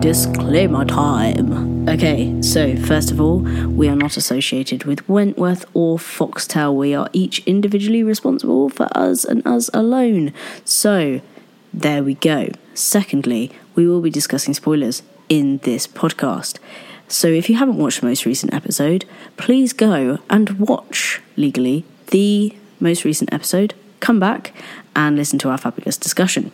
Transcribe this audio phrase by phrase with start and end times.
[0.00, 1.86] disclaimer time.
[1.86, 6.74] Okay, so first of all, we are not associated with Wentworth or Foxtel.
[6.74, 10.32] We are each individually responsible for us and us alone.
[10.64, 11.20] So,
[11.74, 12.48] there we go.
[12.72, 16.58] Secondly, we will be discussing spoilers in this podcast.
[17.06, 19.04] So, if you haven't watched the most recent episode,
[19.36, 24.54] please go and watch legally the most recent episode, come back
[24.96, 26.52] and listen to our fabulous discussion.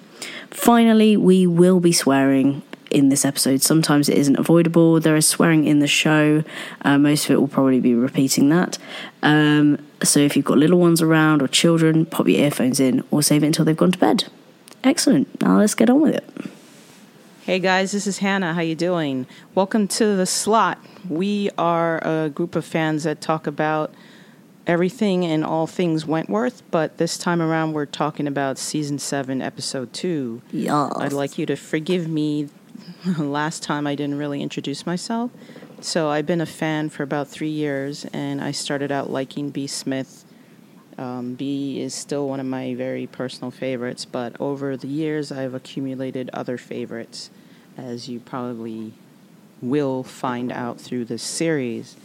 [0.50, 3.62] Finally, we will be swearing in this episode.
[3.62, 5.00] Sometimes it isn't avoidable.
[5.00, 6.44] There is swearing in the show.
[6.82, 8.78] Uh, most of it will probably be repeating that.
[9.22, 13.22] Um, so if you've got little ones around or children, pop your earphones in or
[13.22, 14.24] save it until they've gone to bed.
[14.84, 15.40] Excellent.
[15.40, 16.24] Now let's get on with it.
[17.42, 18.54] Hey guys, this is Hana.
[18.54, 19.26] How you doing?
[19.54, 20.78] Welcome to the slot.
[21.08, 23.94] We are a group of fans that talk about
[24.66, 29.92] everything and all things Wentworth, but this time around we're talking about season 7, episode
[29.92, 30.42] 2.
[30.50, 30.90] Yeah.
[30.96, 32.48] I'd like you to forgive me.
[33.18, 35.30] Last time I didn't really introduce myself.
[35.80, 39.66] So I've been a fan for about 3 years and I started out liking Bea
[39.66, 40.24] Smith.
[40.98, 45.54] Um, Bea is still one of my very personal favorites, but over the years I've
[45.54, 47.30] accumulated other favorites,
[47.76, 48.94] as you probably
[49.60, 51.96] will find out through this series.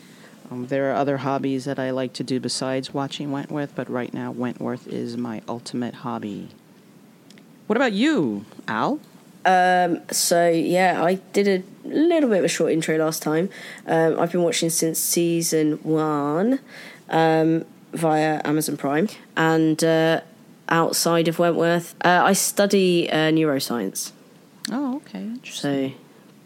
[0.49, 4.13] Um, there are other hobbies that I like to do besides watching Wentworth, but right
[4.13, 6.49] now Wentworth is my ultimate hobby.
[7.67, 8.99] What about you, Al?
[9.45, 13.49] Um, so yeah, I did a little bit of a short intro last time.
[13.87, 16.59] Um, I've been watching since season one
[17.09, 20.21] um, via Amazon Prime, and uh,
[20.69, 24.11] outside of Wentworth, uh, I study uh, neuroscience,
[24.71, 25.29] Oh, okay.
[25.43, 25.91] So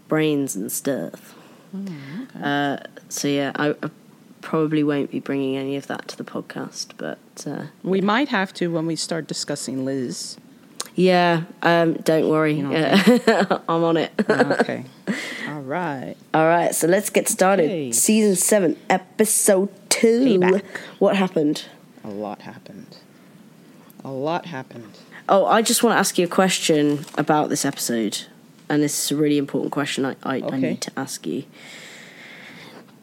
[0.08, 1.36] brains and stuff.
[1.76, 1.94] okay.
[2.42, 2.78] Uh,
[3.10, 3.90] so yeah, I, I
[4.42, 8.54] probably won't be bringing any of that to the podcast, but uh, we might have
[8.54, 10.38] to when we start discussing Liz.
[10.96, 12.60] Yeah, um, don't worry,
[13.70, 14.12] I'm on it.
[14.30, 14.86] Okay.
[15.48, 16.16] All right.
[16.34, 17.66] All right, so let's get started.
[17.66, 17.92] Okay.
[17.92, 20.40] Season seven, episode two.
[20.40, 20.64] Payback.
[21.00, 21.66] What happened?
[22.04, 22.98] A lot happened.
[24.04, 24.98] A lot happened.
[25.28, 28.26] Oh, I just want to ask you a question about this episode,
[28.70, 30.06] and this is a really important question.
[30.06, 31.44] I I, I need to ask you.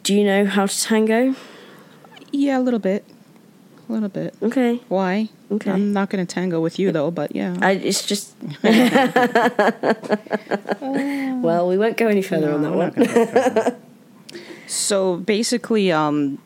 [0.03, 1.35] Do you know how to tango?
[2.31, 3.05] Yeah, a little bit.
[3.87, 4.35] A little bit.
[4.41, 5.29] Okay, Why?
[5.53, 5.69] Okay.
[5.69, 7.55] I'm not going to tango with you though, but yeah.
[7.61, 8.33] I, it's just.
[10.81, 12.79] well, we won't go any further on that one.
[12.79, 13.79] not gonna go further.
[14.67, 16.39] so basically, um,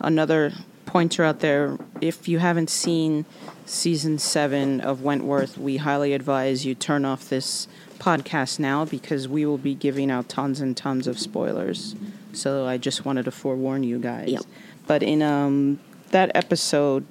[0.00, 0.52] another
[0.86, 3.26] pointer out there: if you haven't seen
[3.64, 7.68] season seven of Wentworth, we highly advise you turn off this
[8.00, 11.94] podcast now because we will be giving out tons and tons of spoilers.
[12.32, 14.28] So I just wanted to forewarn you guys.
[14.30, 14.42] Yep.
[14.88, 15.78] But in um,
[16.10, 17.06] that episode,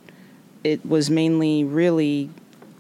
[0.64, 2.30] it was mainly really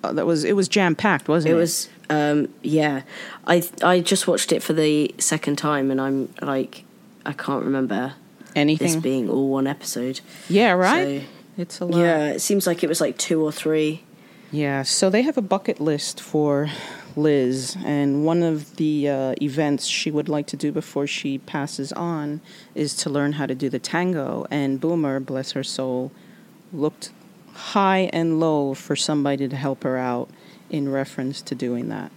[0.04, 1.60] uh, that was it was jam packed, wasn't It it?
[1.60, 3.02] was, um, yeah.
[3.46, 6.84] I I just watched it for the second time, and I'm like,
[7.26, 8.14] I can't remember
[8.48, 9.00] this anything.
[9.02, 10.22] being all one episode.
[10.50, 11.22] yeah, right.
[11.22, 11.28] So,
[11.58, 12.00] it's a lot.
[12.00, 14.04] yeah, it seems like it was like two or three.
[14.52, 16.70] Yeah, so they have a bucket list for
[17.18, 21.92] Liz, and one of the uh, events she would like to do before she passes
[21.94, 22.40] on
[22.76, 24.46] is to learn how to do the tango.
[24.52, 26.12] And Boomer, bless her soul,
[26.72, 27.10] looked
[27.58, 30.30] high and low for somebody to help her out
[30.70, 32.12] in reference to doing that.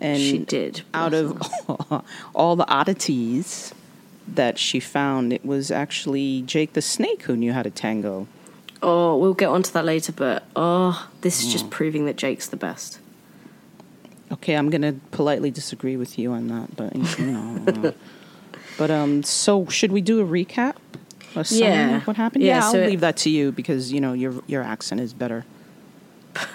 [0.00, 1.42] And She did, Out of
[2.34, 3.74] all the oddities
[4.28, 8.28] that she found, it was actually Jake the Snake who knew how to tango.
[8.80, 12.56] Oh, we'll get onto that later, but oh, this is just proving that Jake's the
[12.56, 13.00] best.
[14.30, 17.94] Okay, I'm gonna politely disagree with you on that, but you know.
[18.78, 20.76] but um, so should we do a recap?
[21.36, 21.96] A summary Yeah.
[21.98, 22.42] of what happened?
[22.44, 25.00] Yeah, Yeah, I'll so it- leave that to you because you know your your accent
[25.00, 25.44] is better.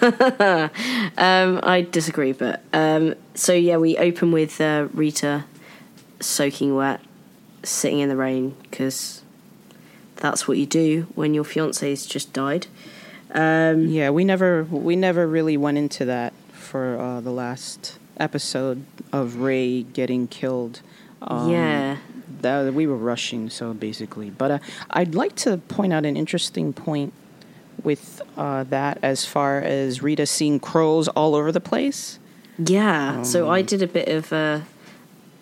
[0.00, 5.44] Um, I disagree, but um, so yeah, we open with uh, Rita
[6.20, 7.00] soaking wet,
[7.62, 9.22] sitting in the rain because
[10.16, 12.66] that's what you do when your fiance's just died.
[13.32, 18.84] Um, Yeah, we never we never really went into that for uh, the last episode
[19.12, 20.80] of Ray getting killed.
[21.22, 21.96] Um, yeah,
[22.40, 24.58] that we were rushing so basically but uh,
[24.90, 27.12] i'd like to point out an interesting point
[27.82, 32.18] with uh, that as far as rita seeing crows all over the place
[32.58, 33.22] yeah.
[33.22, 34.60] so I Um, did a bit of uh,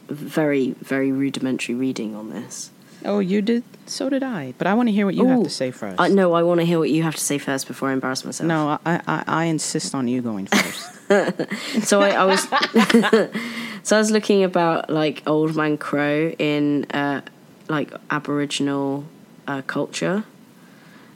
[0.09, 2.71] very, very rudimentary reading on this.
[3.05, 4.55] Oh you did so did i.
[4.59, 6.01] But i want to hear what you have to say first.
[6.01, 8.25] I, no, I want to hear what you have to say first before I embarrass
[8.25, 8.47] myself.
[8.49, 10.47] no I, I, I insist on you going
[11.09, 11.87] first.
[11.87, 12.41] So I, I was
[13.83, 17.21] so I was looking about like Old Man Crow in uh,
[17.69, 19.05] like Aboriginal
[19.47, 20.25] uh, culture,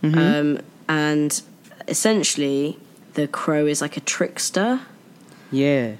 [0.02, 0.58] um,
[0.88, 1.42] and
[1.88, 2.78] essentially
[3.14, 4.80] the crow is like a trickster.
[5.50, 5.94] yeah.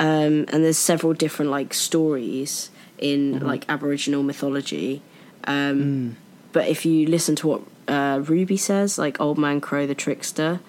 [0.00, 5.02] Um, and there's several different like stories in like Aboriginal mythology.
[5.48, 6.16] Um,
[6.52, 10.60] But if you listen to what uh, Ruby says, like Old Man Crow the trickster,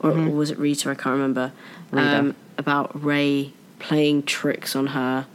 [0.00, 0.90] or, or was it Rita?
[0.90, 1.52] I can't remember.
[1.92, 5.26] Um, about Ray playing tricks on her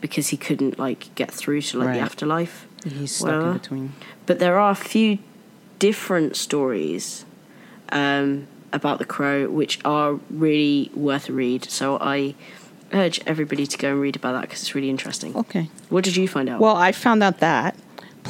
[0.00, 1.94] because he couldn't like get through to like Right.
[1.94, 2.66] the afterlife.
[2.84, 3.46] He's stuck Whatever.
[3.52, 3.92] in between.
[4.26, 5.18] But there are a few
[5.78, 7.24] different stories
[7.92, 11.64] um, about the crow which are really worth a read.
[11.70, 12.34] So I
[12.92, 15.36] urge everybody to go and read about that because it's really interesting.
[15.36, 15.68] Okay.
[15.88, 16.60] What did you find out?
[16.60, 17.76] Well, I found out that.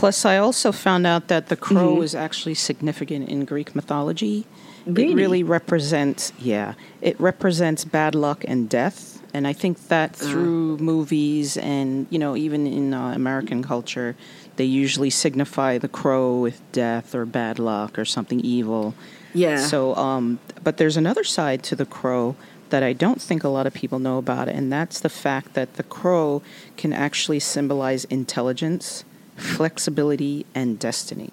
[0.00, 2.04] Plus, I also found out that the crow Mhm.
[2.04, 4.46] is actually significant in Greek mythology.
[4.86, 5.12] Really?
[5.12, 9.20] It really represents, yeah, it represents bad luck and death.
[9.34, 14.16] And I think that through movies and, you know, even in uh, American culture,
[14.56, 18.94] they usually signify the crow with death or bad luck or something evil.
[19.34, 19.58] yeah.
[19.72, 22.34] So, um, but there's another side to the crow
[22.70, 25.74] that I don't think a lot of people know about, and that's the fact that
[25.74, 26.40] the crow
[26.76, 29.04] can actually symbolize intelligence,
[29.40, 31.32] flexibility, and destiny.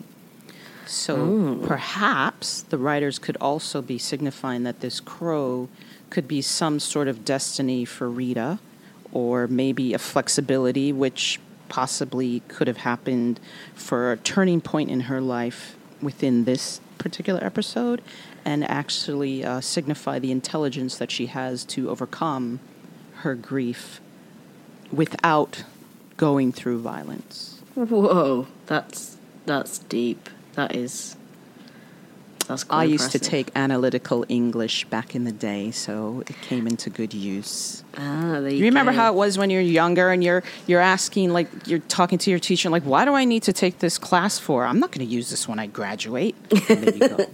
[0.86, 5.68] So perhaps the writers could also be signifying that this crow
[6.10, 8.60] could be some sort of destiny for Rita,
[9.12, 13.40] or maybe a flexibility, which possibly could have happened
[13.76, 18.02] for a turning point in her life within this particular episode,
[18.46, 22.62] and actually uh, signify the intelligence that she has to overcome
[23.16, 24.00] her grief
[24.92, 25.64] without
[26.16, 27.57] going through violence.
[27.86, 30.30] Whoa, that's that's deep.
[30.54, 31.16] That is.
[32.48, 36.90] That's I used to take analytical English back in the day, so it came into
[36.90, 37.84] good use.
[37.98, 38.98] Ah, you, You remember go.
[38.98, 42.40] how it was when you're younger and you're you're asking like you're talking to your
[42.40, 44.66] teacher like why do I need to take this class for?
[44.66, 46.36] I'm not going to use this when I graduate.
[46.70, 47.26] And there you go.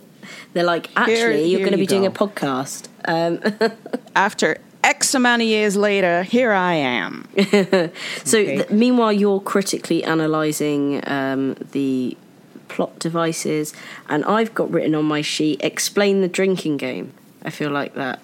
[0.54, 2.88] They're like, actually, Here- you're going to you be doing a podcast.
[3.06, 3.40] Um,
[4.16, 7.28] After X amount of years later, here I am.
[8.26, 8.58] So, Okay.
[8.58, 12.18] th- meanwhile, you're critically analysing um, the
[12.68, 13.74] plot devices,
[14.10, 17.14] and I've got written on my sheet explain the drinking game.
[17.44, 18.20] I feel like that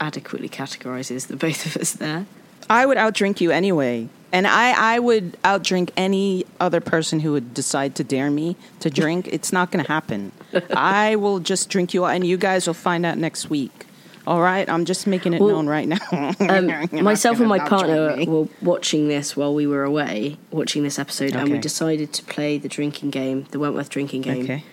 [0.00, 2.26] adequately categorises the both of us there.
[2.68, 4.08] I would outdrink you anyway.
[4.34, 8.88] And I, I would outdrink any other person who would decide to dare me to
[8.88, 9.28] drink.
[9.30, 10.32] It's not going to happen.
[10.74, 13.84] I will just drink you, and you guys will find out next week.
[14.26, 14.68] All right?
[14.68, 15.98] I'm just making it Well, known right now.
[16.38, 21.34] Um, myself and my partner were watching this while we were away, watching this episode,
[21.34, 24.64] and we decided to play the drinking game, the Wentworth drinking game, Okay.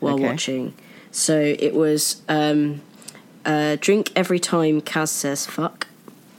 [0.00, 0.24] while Okay.
[0.26, 0.74] watching.
[1.10, 2.80] So it was um,
[3.44, 5.86] uh, drink every time Kaz says fuck.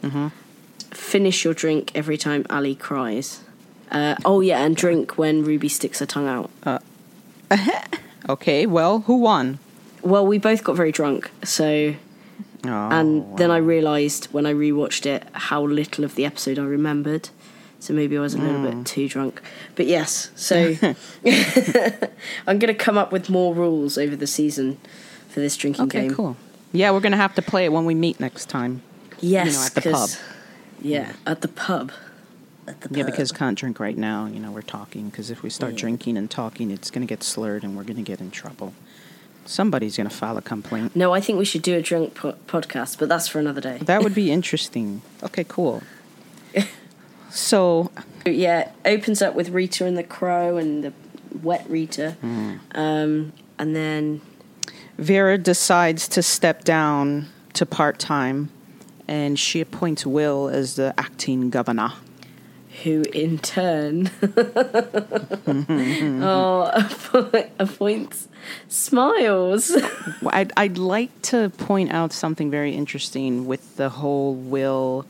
[0.03, 0.27] Mm-hmm.
[0.91, 3.41] Finish your drink every time Allie cries.
[3.91, 6.27] Uh, oh yeah, and drink when Ruby sticks her tongue
[6.65, 6.81] out.
[8.27, 9.59] Okay, well, who won?
[10.01, 11.93] Well, we both got very drunk, so
[12.69, 13.51] Oh, and then.
[13.51, 17.29] I realised when I rewatched it how little of the episode I remembered.
[17.79, 18.79] So maybe I was a little Hmm.
[18.79, 19.41] bit too drunk.
[19.75, 20.75] But yes, so
[22.47, 24.77] I'm going to come up with more rules over the season
[25.29, 26.15] for this drinking Okay, game.
[26.15, 26.37] cool.
[26.71, 28.81] Yeah, we're going to have to play it when we meet next time.
[29.21, 30.09] Yes, You know, at the pub.
[30.81, 31.91] Yeah, at the pub.
[32.67, 34.25] At the Yeah, because can't drink right now.
[34.25, 35.09] You know, we're talking.
[35.09, 35.79] Because if we start Yeah.
[35.79, 38.73] drinking and talking, it's going to get slurred and we're going to get in trouble.
[39.45, 40.95] Somebody's going to file a complaint.
[40.95, 43.77] No, I think we should do a drunk po- podcast, but that's for another day.
[43.81, 45.01] That would be interesting.
[45.23, 45.83] Okay, cool.
[47.29, 47.91] So,
[48.25, 50.93] Yeah, opens up with Rita and the crow and the
[51.43, 52.11] wet Rita.
[52.21, 52.53] Hmm.
[52.71, 54.21] Um, and then
[54.97, 58.51] Vera decides to step down to part time
[59.07, 61.91] and she appoints Will as the acting governor.
[62.83, 64.09] Who in turn
[66.23, 66.69] oh
[67.59, 68.27] appoints
[68.67, 69.75] smiles
[70.27, 75.05] I'd, I'd like to point out something very interesting with the whole Will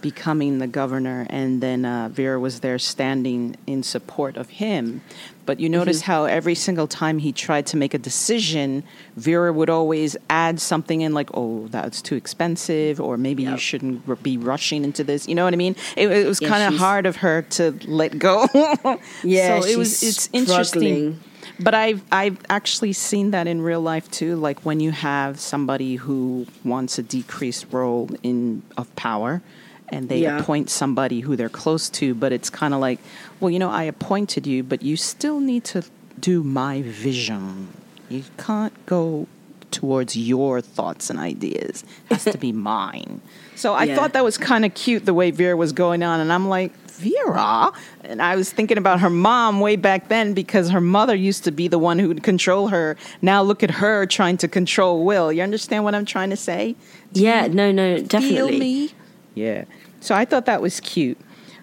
[0.00, 5.02] becoming the governor, and then uh, Vera was there standing in support of him.
[5.50, 8.84] But you notice how every single time he tried to make a decision,
[9.16, 14.04] Vera would always add something in, like, "Oh, that's too expensive," or maybe you shouldn't
[14.06, 15.26] r- be rushing into this.
[15.26, 15.74] You know what I mean?
[15.96, 18.46] It, it was Yeah, kind of hard of her to let go.
[19.24, 20.04] Yeah, so it was.
[20.04, 21.18] It's interesting.
[21.58, 24.36] But I've I've actually seen that in real life too.
[24.36, 29.42] Like when you have somebody who wants a decreased role in of power,
[29.90, 30.38] and they Yeah.
[30.40, 32.98] appoint somebody who they're close to, but it's kind of like,
[33.40, 35.82] well, you know, I appointed you, but you still need to
[36.18, 37.68] do my vision.
[38.08, 39.26] You can't go
[39.70, 41.84] towards your thoughts and ideas.
[42.10, 43.20] It has to be mine.
[43.54, 43.94] So I Yeah.
[43.94, 46.72] thought that was kind of cute the way Vera was going on, and I'm like,
[47.00, 47.72] Vera?
[48.04, 51.50] And I was thinking about her mom way back then because her mother used to
[51.50, 52.96] be the one who would control her.
[53.22, 55.32] Now look at her trying to control Will.
[55.32, 56.76] You understand what I'm trying to say?
[57.12, 58.28] yeah no no definitely.
[58.36, 58.90] Feel definitely me?
[59.34, 59.64] Yeah.
[60.00, 61.18] So I thought that was cute.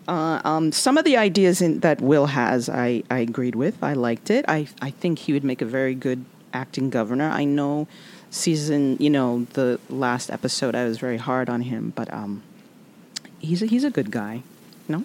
[0.08, 3.84] Uh, um, some of the ideas in, that Will has, I, I agreed with.
[3.84, 4.46] I liked it.
[4.48, 7.30] I, I think he would make a very good acting governor.
[7.30, 7.88] I know
[8.30, 12.44] season, you know, the last episode, I was very hard on him, but um,
[13.40, 14.44] he's a, he's a good guy.
[14.88, 15.04] No,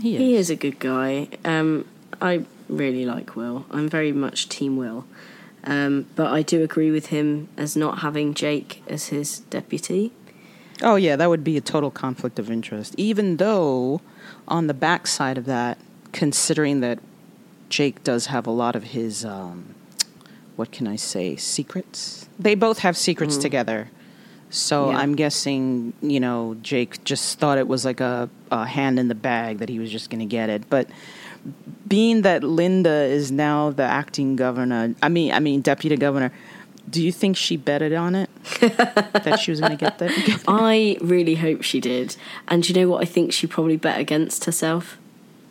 [0.00, 0.20] he is.
[0.20, 1.28] He is a good guy.
[1.44, 1.86] Um,
[2.20, 3.66] I really like Will.
[3.70, 5.04] I'm very much Team Will.
[5.64, 10.12] Um, but I do agree with him as not having Jake as his deputy.
[10.84, 12.94] Oh yeah, that would be a total conflict of interest.
[12.98, 14.02] Even though,
[14.46, 15.78] on the backside of that,
[16.12, 16.98] considering that
[17.70, 19.74] Jake does have a lot of his, um,
[20.56, 22.28] what can I say, secrets.
[22.38, 23.40] They both have secrets mm.
[23.40, 23.90] together.
[24.50, 24.98] So yeah.
[24.98, 29.14] I'm guessing, you know, Jake just thought it was like a, a hand in the
[29.14, 30.68] bag that he was just going to get it.
[30.70, 30.88] But
[31.88, 36.30] being that Linda is now the acting governor, I mean, I mean deputy governor,
[36.88, 40.44] do you think she betted on it that she was going to get that?
[40.46, 42.16] I really hope she did.
[42.48, 43.02] And you know what?
[43.02, 44.98] I think she probably bet against herself.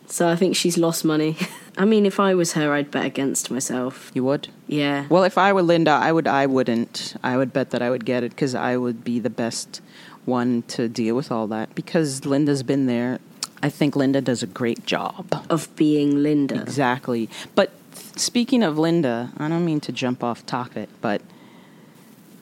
[0.06, 1.36] So I think she's lost money.
[1.76, 4.10] I mean, if I was her, I'd bet against myself.
[4.14, 4.48] You would?
[4.68, 5.06] Yeah.
[5.08, 6.28] Well, if I were Linda, I would.
[6.28, 7.16] I wouldn't.
[7.22, 9.80] I would bet that I would get it because I would be the best
[10.24, 13.18] one to deal with all that because Linda's been there
[13.64, 16.60] I think Linda does a great job of being Linda.
[16.60, 17.30] Exactly.
[17.54, 17.72] But
[18.16, 21.22] speaking of Linda, I don't mean to jump off topic, but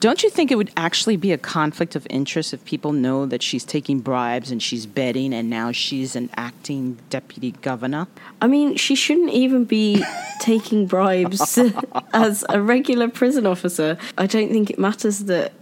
[0.03, 3.41] don't you think it would actually be a conflict of interest if people know that
[3.41, 8.07] she's taking bribes and she's betting and now she's an acting deputy governor?
[8.41, 10.03] I mean, she shouldn't even be
[10.41, 11.57] taking bribes
[12.13, 13.97] as a regular prison officer.
[14.17, 15.53] I don't think it matters that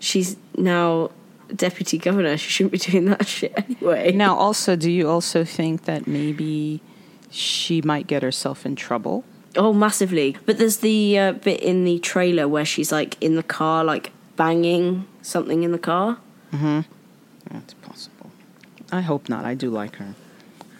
[0.00, 1.10] she's now
[1.54, 2.38] deputy governor.
[2.38, 4.12] She shouldn't be doing that shit anyway.
[4.12, 6.80] Now, also, do you also think that maybe
[7.30, 9.22] she might get herself in trouble?
[9.56, 10.36] Oh, massively.
[10.44, 14.12] But there's the uh, bit in the trailer where she's like in the car, like
[14.36, 16.18] banging something in the car.
[16.52, 16.80] Mm-hmm.
[17.50, 18.30] That's possible.
[18.92, 19.44] I hope not.
[19.44, 20.14] I do like her.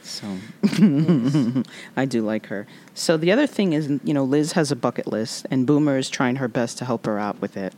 [0.03, 0.27] So
[1.97, 2.67] I do like her.
[2.95, 6.09] So the other thing is, you know, Liz has a bucket list, and Boomer is
[6.09, 7.75] trying her best to help her out with it,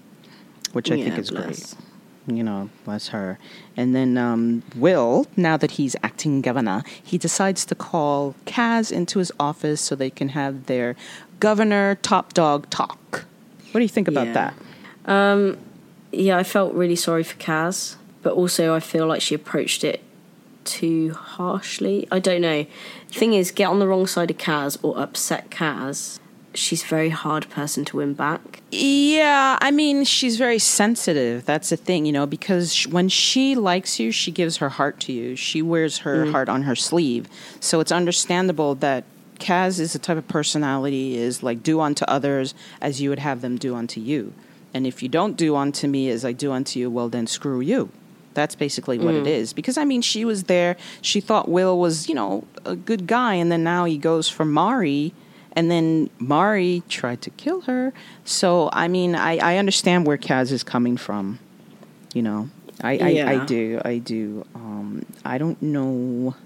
[0.73, 1.75] which I yeah, think is bless.
[1.75, 1.88] great
[2.37, 3.39] you know, bless her.
[3.77, 9.19] And then um, Will, now that he's acting governor, he decides to call Kaz into
[9.19, 10.97] his office so they can have their
[11.41, 13.25] governor top dog talk.
[13.71, 14.53] What do you think about yeah.
[15.05, 15.11] that?
[15.11, 15.59] Um,
[16.13, 20.03] yeah, I felt really sorry for Kaz, but also I feel like she approached it
[20.65, 22.07] too harshly.
[22.11, 22.67] I don't know.
[23.09, 26.19] Thing is, get on the wrong side of Kaz or upset Kaz
[26.59, 28.61] she's a very hard person to win back.
[28.71, 31.45] Yeah, I mean, she's very sensitive.
[31.47, 35.13] That's the thing, you know, because when she likes you, she gives her heart to
[35.13, 35.37] you.
[35.37, 36.33] She wears her mm.
[36.33, 37.29] heart on her sleeve.
[37.61, 39.05] So it's understandable that
[39.39, 43.41] Kaz is the type of personality is like do unto others as you would have
[43.41, 44.33] them do unto you.
[44.75, 47.61] And if you don't do unto me as I do unto you, well then screw
[47.61, 47.91] you.
[48.35, 49.21] That's basically what mm.
[49.23, 49.53] it is.
[49.53, 50.77] Because I mean, she was there.
[51.01, 54.45] She thought Will was, you know, a good guy, and then now he goes for
[54.45, 55.13] Marie
[55.59, 57.93] and then Marie tried to kill her.
[58.25, 61.41] So I mean, I, I understand where Kaz is coming from.
[62.15, 62.51] You know,
[62.81, 63.29] I yeah.
[63.29, 64.47] I, I, do I do.
[64.55, 66.37] Um, I don't know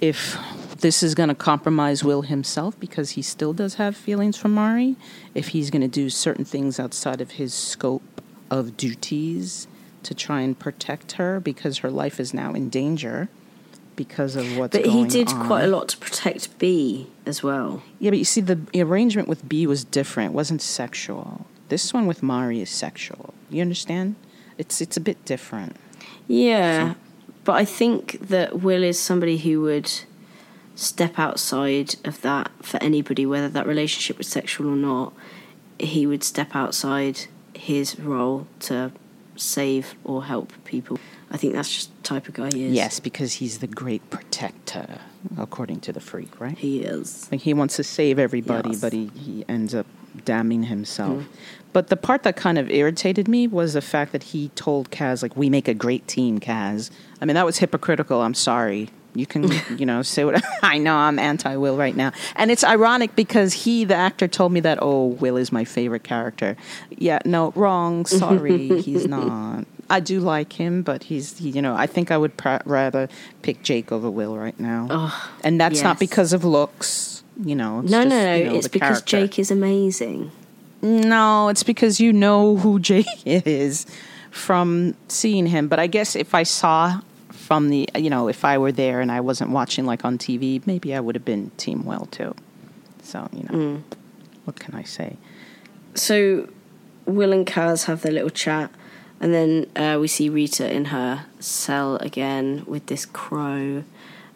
[0.00, 0.38] if
[0.78, 4.94] this is going to compromise Will himself because he still does have feelings for Marie.
[5.34, 9.66] If he's going to do certain things outside of his scope of duties
[10.04, 13.28] to try and protect her because her life is now in danger
[13.96, 15.46] because of what's but he did on.
[15.46, 17.82] quite a lot to protect Bea as well.
[17.98, 20.32] Yeah, but you see, the arrangement with Bea was different.
[20.32, 21.46] It wasn't sexual.
[21.68, 23.34] This one with Marie is sexual.
[23.50, 24.16] You understand?
[24.58, 25.76] It's it's a bit different.
[26.28, 26.98] Yeah, so.
[27.44, 29.90] but I think that Will is somebody who would
[30.74, 35.12] step outside of that for anybody, whether that relationship was sexual or not.
[35.78, 38.92] He would step outside his role to
[39.36, 40.98] save or help people.
[41.34, 42.72] I think that's just the type of guy he is.
[42.72, 45.00] Yes, because he's the great protector,
[45.36, 46.56] according to the freak, right?
[46.56, 47.28] He is.
[47.32, 48.80] Like he wants to save everybody, yes.
[48.80, 49.86] but he, he ends up
[50.24, 51.24] damning himself.
[51.24, 51.26] Mm.
[51.72, 55.24] But the part that kind of irritated me was the fact that he told Kaz,
[55.24, 56.92] like, we make a great team, Kaz.
[57.20, 58.22] I mean, that was hypocritical.
[58.22, 58.90] I'm sorry.
[59.14, 60.96] You can, you know, say what I know.
[60.96, 64.78] I'm anti Will right now, and it's ironic because he, the actor, told me that
[64.82, 66.56] oh, Will is my favorite character.
[66.90, 68.06] Yeah, no, wrong.
[68.06, 69.66] Sorry, he's not.
[69.88, 73.08] I do like him, but he's, he, you know, I think I would pr- rather
[73.42, 75.84] pick Jake over Will right now, oh, and that's yes.
[75.84, 77.22] not because of looks.
[77.42, 79.26] You know, no, just, no, no, you know, it's because character.
[79.26, 80.30] Jake is amazing.
[80.82, 83.86] No, it's because you know who Jake is
[84.30, 85.68] from seeing him.
[85.68, 87.00] But I guess if I saw
[87.44, 90.66] from the you know if I were there and I wasn't watching like on TV,
[90.66, 92.34] maybe I would have been Team well too.
[93.02, 93.82] So you know, mm.
[94.44, 95.16] what can I say?
[95.94, 96.48] So
[97.06, 98.70] Will and Kaz have their little chat.
[99.20, 103.84] And then uh, we see Rita in her cell again with this crow.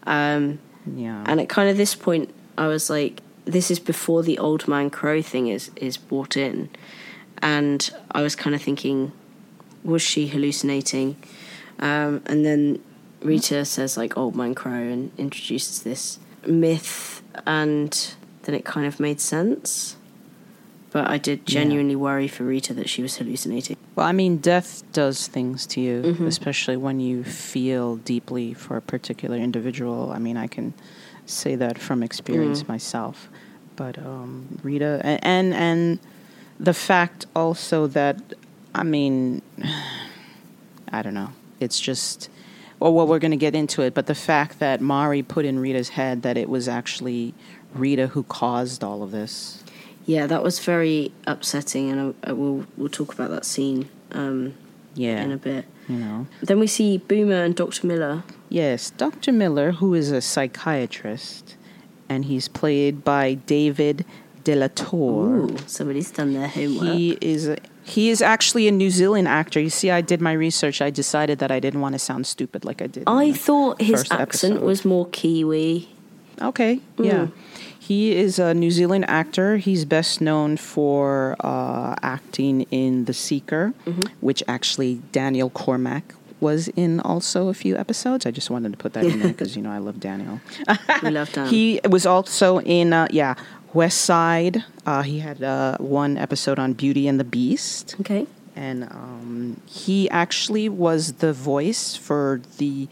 [0.07, 0.61] Um,
[0.97, 1.25] Yeah.
[1.27, 4.91] and at kind of this point, I was like, this is before the old man
[4.91, 6.71] crow thing is, is brought in.
[7.43, 9.13] And I was kind of thinking,
[9.85, 11.17] was she hallucinating?
[11.81, 12.83] Um, and then
[13.23, 17.23] Rita says, like, old man crow and introduces this myth.
[17.47, 19.97] And then it kind of made sense.
[20.91, 23.77] But I did genuinely worry for Rita that she was hallucinating.
[23.95, 26.27] Well, I mean, death does things to you, Mhm.
[26.27, 30.13] especially when you feel deeply for a particular individual.
[30.15, 30.73] I mean, I can
[31.27, 32.69] say that from experience Mm.
[32.69, 33.29] myself.
[33.77, 35.99] But um, Rita, and, and and
[36.59, 38.17] the fact also that,
[38.75, 39.43] I mean,
[40.93, 41.31] I don't know.
[41.61, 42.29] It's just,
[42.81, 43.95] well, well, we're going to get into it.
[43.95, 47.35] But the fact that Marie put in Rita's head that it was actually
[47.75, 49.63] Rita who caused all of this.
[50.07, 54.55] Yeah, that was very upsetting, and I, I will we'll talk about that scene um,
[54.95, 55.67] Yeah, in a bit.
[55.87, 56.27] you know.
[56.43, 57.87] Then we see Boomer and Dr.
[57.87, 58.23] Miller.
[58.49, 59.33] Yes, Dr.
[59.33, 61.57] Miller, who is a psychiatrist,
[62.09, 64.07] and he's played by David
[64.45, 65.51] de Lautour.
[65.51, 66.95] Ooh, somebody's done their homework.
[66.97, 67.59] He is a,
[67.89, 69.59] he is actually a New Zealand actor.
[69.61, 70.81] You see, I did my research.
[70.83, 73.05] I decided that I didn't want to sound stupid like I did.
[73.07, 74.61] I thought his accent episode.
[74.67, 75.89] was more Kiwi.
[76.41, 77.27] Okay, yeah.
[77.27, 77.33] Mm.
[77.81, 79.57] He is a New Zealand actor.
[79.57, 84.03] He's best known for uh, acting in The Seeker, Mm-hmm.
[84.21, 88.25] which actually Daniel Cormack was in also a few episodes.
[88.27, 90.39] I just wanted to put that in there because, you know, I love Daniel.
[91.03, 91.49] We love Dan.
[91.49, 93.35] He was also in, uh, yeah,
[93.75, 94.65] West Side.
[94.87, 97.97] Uh, he had uh, one episode on Beauty and the Beast.
[98.01, 98.27] okay.
[98.57, 102.89] And um, he actually was the voice for the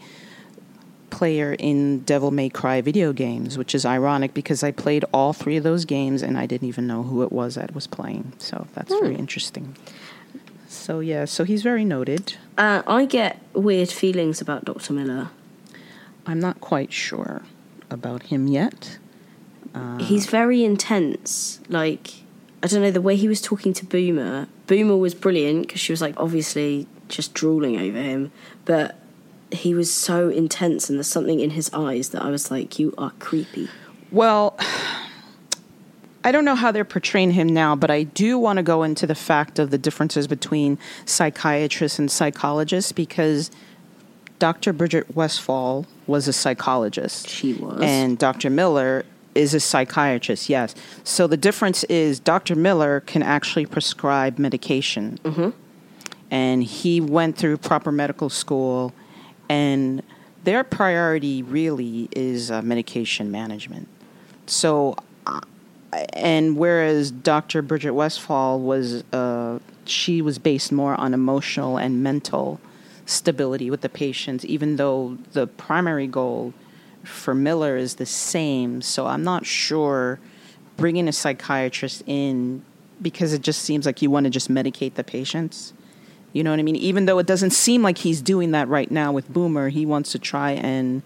[1.09, 5.57] player in Devil May Cry video games, which is ironic because I played all three
[5.57, 8.33] of those games and I didn't even know who it was that was playing.
[8.37, 9.19] So that's very Hmm.
[9.21, 9.75] interesting.
[10.69, 12.35] So yeah, so he's very noted.
[12.57, 14.93] Uh, I get weird feelings about Dr.
[14.93, 15.29] Miller.
[16.25, 17.41] I'm not quite sure
[17.89, 18.97] about him yet.
[19.77, 21.59] Uh, He's very intense.
[21.69, 22.11] Like,
[22.63, 24.47] I don't know, the way he was talking to Boomer.
[24.67, 28.31] Boomer was brilliant because she was, like, obviously just drooling over him.
[28.65, 28.99] But
[29.51, 32.93] he was so intense, and there's something in his eyes that I was like, you
[32.97, 33.69] are creepy.
[34.11, 34.57] Well,
[36.23, 39.07] I don't know how they're portraying him now, but I do want to go into
[39.07, 43.49] the fact of the differences between psychiatrists and psychologists because
[44.37, 44.73] Dr.
[44.73, 47.29] Bridget Westfall was a psychologist.
[47.29, 47.81] She was.
[47.81, 48.49] And Dr.
[48.49, 49.05] Miller
[49.37, 50.75] is a psychiatrist, yes.
[51.03, 52.55] So the difference is Dr.
[52.55, 55.19] Miller can actually prescribe medication.
[56.29, 58.93] And he went through proper medical school,
[59.47, 60.03] and
[60.43, 63.87] their priority really is uh, medication management.
[64.45, 64.95] So,
[65.25, 65.39] uh,
[66.13, 67.61] and whereas Dr.
[67.61, 72.59] Bridget Westfall was, uh, she was based more on emotional and mental
[73.05, 76.53] stability with the patients, even though the primary goal
[77.07, 78.81] for Miller is the same.
[78.81, 80.19] So I'm not sure
[80.75, 82.63] bringing a psychiatrist in
[83.01, 85.73] because it just seems like you want to just medicate the patients.
[86.33, 86.75] You know what I mean?
[86.75, 90.11] Even though it doesn't seem like he's doing that right now with Boomer, he wants
[90.11, 91.01] to try and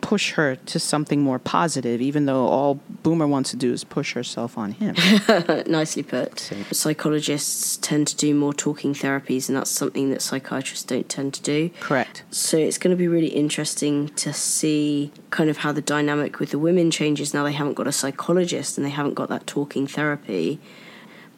[0.00, 4.14] push her to something more positive, even though all Boomer wants to do is push
[4.14, 4.94] herself on him.
[5.66, 6.50] Nicely put.
[6.72, 11.42] Psychologists tend to do more talking therapies, and that's something that psychiatrists don't tend to
[11.42, 11.70] do.
[11.80, 12.22] Correct.
[12.30, 16.50] So it's going to be really interesting to see kind of how the dynamic with
[16.50, 19.86] the women changes now they haven't got a psychologist and they haven't got that talking
[19.86, 20.60] therapy.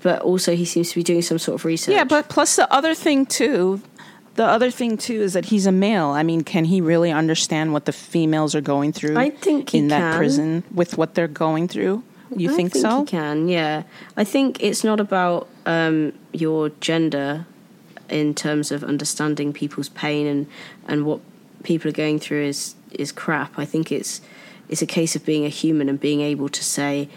[0.03, 1.95] But also, he seems to be doing some sort of research.
[1.95, 3.81] Yeah, but plus the other thing too,
[4.35, 6.09] the other thing too is that he's a male.
[6.09, 9.17] I mean, can he really understand what the females are going through?
[9.17, 10.17] I think he in that can.
[10.17, 12.03] prison with what they're going through.
[12.35, 13.01] You I think, think so?
[13.01, 13.83] He can, yeah.
[14.17, 17.47] I think it's not about um, your gender
[18.09, 20.47] in terms of understanding people's pain and,
[20.87, 21.21] and what
[21.63, 23.59] people are going through is is crap.
[23.59, 24.21] I think it's
[24.69, 27.09] it's a case of being a human and being able to say,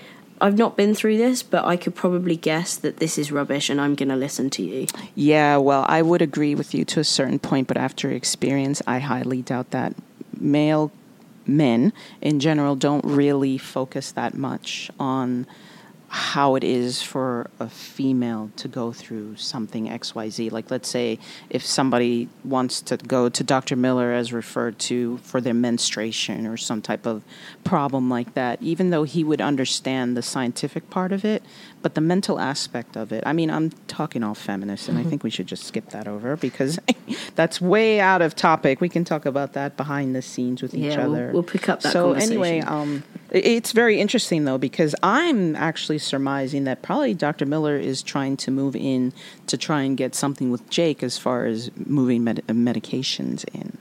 [0.41, 3.79] I've not been through this, but I could probably guess that this is rubbish and
[3.79, 4.87] I'm going to listen to you.
[5.15, 8.99] Yeah, well, I would agree with you to a certain point, but after experience, I
[8.99, 9.95] highly doubt that
[10.37, 10.91] male
[11.47, 15.47] men in general don't really focus that much on
[16.15, 20.49] how it is for a female to go through something XYZ.
[20.49, 23.75] Like, let's say if somebody wants to go to Dr.
[23.75, 27.21] Miller as referred to for their menstruation or some type of
[27.65, 31.43] problem like that, even though he would understand the scientific part of it,
[31.85, 33.21] but the mental aspect of it.
[33.27, 36.35] I mean, I'm talking all feminist, and I think we should just skip that over
[36.35, 36.79] because
[37.35, 38.81] that's way out of topic.
[38.81, 41.29] We can talk about that behind the scenes with each Yeah, we'll- other.
[41.31, 46.63] we'll pick up that So, anyway, um, It's very interesting though because I'm actually surmising
[46.63, 47.45] that probably Dr.
[47.45, 49.13] Miller is trying to move in
[49.45, 53.77] to try and get something with Jake as far as moving med- medications in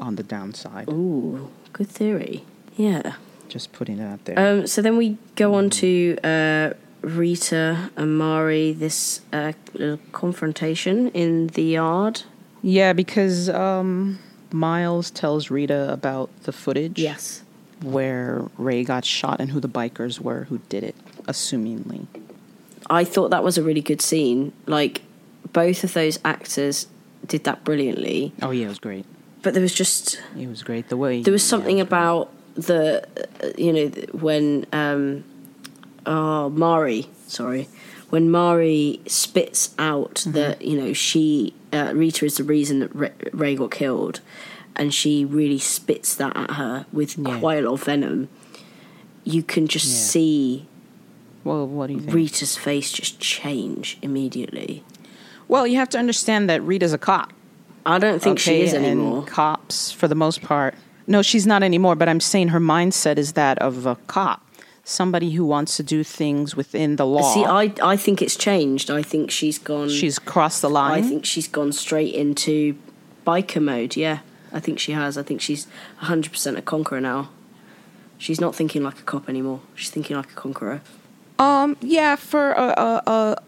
[0.00, 0.88] on the downside.
[0.88, 2.44] Ooh, good theory.
[2.76, 3.12] Yeah.
[3.46, 4.36] Just putting it out there.
[4.36, 6.70] Um, so then we go on to uh,
[7.04, 12.22] Rita and Marie, this uh, little confrontation in the yard.
[12.62, 14.18] yeah, because um,
[14.52, 16.98] Miles tells Rita about the footage.
[16.98, 17.42] Yes.
[17.82, 22.06] where Ray got shot and who the bikers were who did it, assumingly.
[22.88, 24.52] I thought that was a really good scene.
[24.66, 25.02] Like,
[25.52, 26.86] both of those actors
[27.26, 28.32] did that brilliantly.
[28.42, 29.04] Oh yeah, it was great.
[29.42, 30.88] But there was just It was great.
[30.88, 33.06] The way there was something it was about the
[33.42, 35.24] uh, you know when um
[36.06, 37.68] oh Marie sorry
[38.10, 40.32] when Marie spits out Mm-hmm.
[40.32, 44.20] that you know she uh, Rita is the reason that Ray, Ray got killed
[44.76, 47.38] and she really spits that at her with Yeah.
[47.40, 48.28] quite a lot of venom
[49.24, 49.92] you can just Yeah.
[50.12, 50.66] see.
[51.44, 52.14] Well, what do you think?
[52.14, 54.84] Rita's face just change immediately
[55.46, 57.30] well, you have to understand that Rita's a cop.
[57.84, 60.74] I don't think she okay, is and anymore cops, for the most part,
[61.06, 61.94] no, she's not anymore.
[61.96, 64.40] But I'm saying her mindset is that of a cop,
[64.84, 67.32] somebody who wants to do things within the law.
[67.34, 70.92] see I I think it's changed I think she's gone she's crossed the line.
[70.92, 72.76] I think she's gone straight into
[73.26, 73.96] biker mode.
[73.96, 74.20] Yeah,
[74.52, 75.18] I think she has.
[75.18, 75.66] I think she's
[76.02, 77.30] 100% a conqueror now.
[78.18, 79.60] She's not thinking like a cop anymore.
[79.74, 80.80] She's thinking like a conqueror.
[81.38, 83.42] Um, yeah, for a, a, a,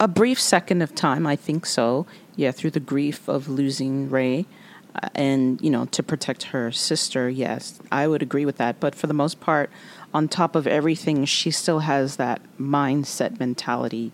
[0.00, 2.06] a brief second of time, I think so.
[2.36, 4.46] Yeah, through the grief of losing Ray,
[4.94, 7.28] uh, and you know, to protect her sister.
[7.28, 8.78] Yes, I would agree with that.
[8.80, 9.70] But for the most part,
[10.14, 14.12] on top of everything, she still has that mindset mentality.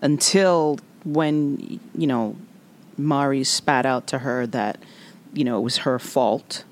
[0.00, 2.36] Until when you know,
[2.96, 4.78] Marie spat out to her that
[5.32, 6.64] you know it was her fault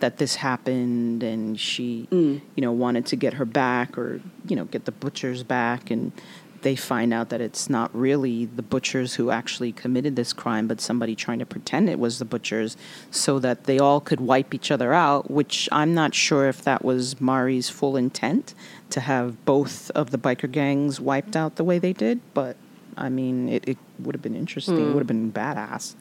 [0.00, 2.40] that this happened and she mm.
[2.54, 6.12] you know wanted to get her back or you know get the butchers back and
[6.62, 10.80] they find out that it's not really the butchers who actually committed this crime but
[10.80, 12.76] somebody trying to pretend it was the butchers
[13.10, 16.84] so that they all could wipe each other out which I'm not sure if that
[16.84, 18.54] was Marie's full intent
[18.90, 22.56] to have both of the biker gangs wiped out the way they did but
[22.96, 25.94] I mean it, it would have been interesting it would have been badass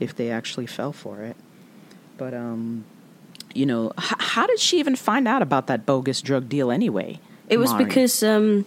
[0.00, 1.36] if they actually fell for it
[2.18, 2.84] but um
[3.54, 7.20] you know, h- how did she even find out about that bogus drug deal anyway?
[7.48, 7.84] It was Marie?
[7.84, 8.64] because um,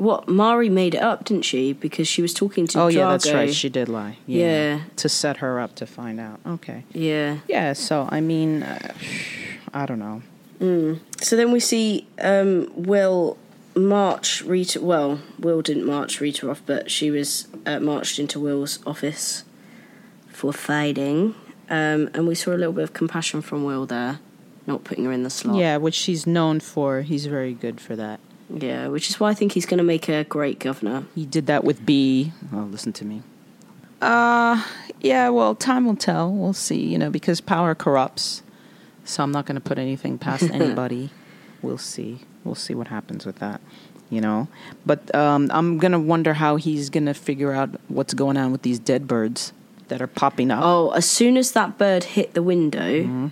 [0.00, 1.72] what Marie made it up, didn't she?
[1.72, 2.92] Because she was talking to Oh Drago.
[2.94, 3.54] yeah, that's right.
[3.54, 4.16] She did lie.
[4.26, 4.80] Yeah.
[4.96, 6.40] To set her up to find out.
[6.46, 6.84] Okay.
[6.92, 7.38] yeah.
[7.48, 7.72] Yeah.
[7.74, 8.92] So I mean, uh,
[9.74, 10.22] I don't know.
[11.22, 13.38] So then we see um, Will
[13.74, 14.80] march Rita.
[14.80, 19.44] Well, Will didn't march Rita off, but she was uh, marched into Will's office
[20.28, 21.34] for fighting.
[21.70, 24.18] Um, and we saw a little bit of compassion from Will there,
[24.66, 25.56] not putting her in the slot.
[25.56, 27.02] Yeah, which she's known for.
[27.02, 28.18] He's very good for that.
[28.52, 31.04] Yeah, which is why I think he's going to make a great governor.
[31.14, 32.32] He did that with Bea.
[32.52, 33.22] Oh, listen to me.
[34.02, 34.64] Uh,
[35.00, 35.28] yeah.
[35.28, 36.30] Well, time will tell.
[36.32, 36.84] We'll see.
[36.84, 38.42] You know, because power corrupts.
[39.04, 41.10] So I'm not going to put anything past anybody.
[41.62, 42.20] we'll see.
[42.44, 43.60] We'll see what happens with that.
[44.08, 44.48] You know,
[44.84, 48.80] but um, I'm gonna wonder how he's gonna figure out what's going on with these
[48.80, 49.52] dead birds
[49.86, 50.64] that are popping up.
[50.64, 53.26] Oh, as soon as that bird hit the window, Mm-hmm.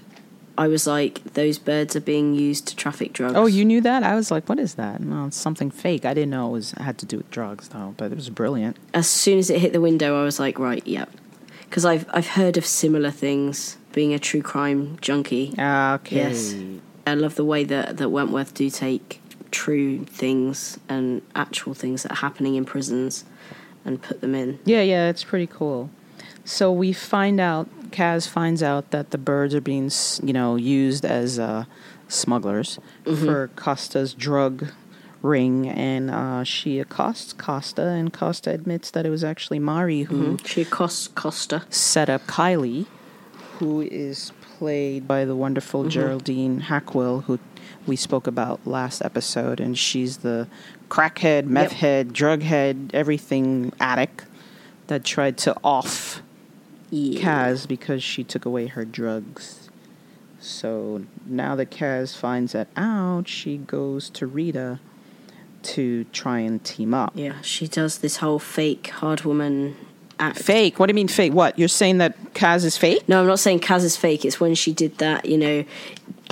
[0.58, 3.36] I was like, those birds are being used to traffic drugs.
[3.36, 4.02] Oh, you knew that?
[4.02, 5.00] I was like, what is that?
[5.00, 6.04] No, it's something fake.
[6.04, 8.76] I didn't know it was had to do with drugs though, but it was brilliant.
[8.92, 11.08] As soon as it hit the window, I was like, right, yep.
[11.60, 13.76] Because I've I've heard of similar things.
[13.92, 16.16] Being a true crime junkie, Ah, Okay.
[16.16, 16.54] Yes.
[17.06, 22.12] I love the way that that Wentworth do take true things and actual things that
[22.12, 23.24] are happening in prisons
[23.84, 24.58] and put them in.
[24.64, 25.88] Yeah, yeah, it's pretty cool.
[26.44, 27.68] So we find out,
[27.98, 29.90] Kaz finds out that the birds are being,
[30.22, 31.64] you know, used as uh,
[32.06, 34.68] smugglers for Costa's drug
[35.20, 40.38] ring, and uh, she accosts Costa, and Costa admits that it was actually Marie who
[40.44, 41.64] She accosts Costa.
[41.70, 42.86] set up Kylie,
[43.58, 47.40] who is played by the wonderful Geraldine Hackwell, who
[47.84, 50.46] we spoke about last episode, and she's the
[50.88, 51.80] crackhead, meth Yep.
[51.80, 54.24] head, drug head, everything addict
[54.86, 56.22] that tried to off
[56.90, 57.20] Yeah.
[57.20, 59.68] Kaz because she took away her drugs.
[60.40, 64.80] So now that Kaz finds that out, she goes to Rita
[65.62, 67.12] to try and team up.
[67.14, 69.76] Yeah, she does this whole fake hard woman
[70.20, 70.38] act.
[70.38, 70.78] Fake?
[70.78, 71.32] What do you mean fake?
[71.32, 71.58] What?
[71.58, 73.08] You're saying that Kaz is fake?
[73.08, 74.24] No, I'm not saying Kaz is fake.
[74.24, 75.64] It's when she did that, you know,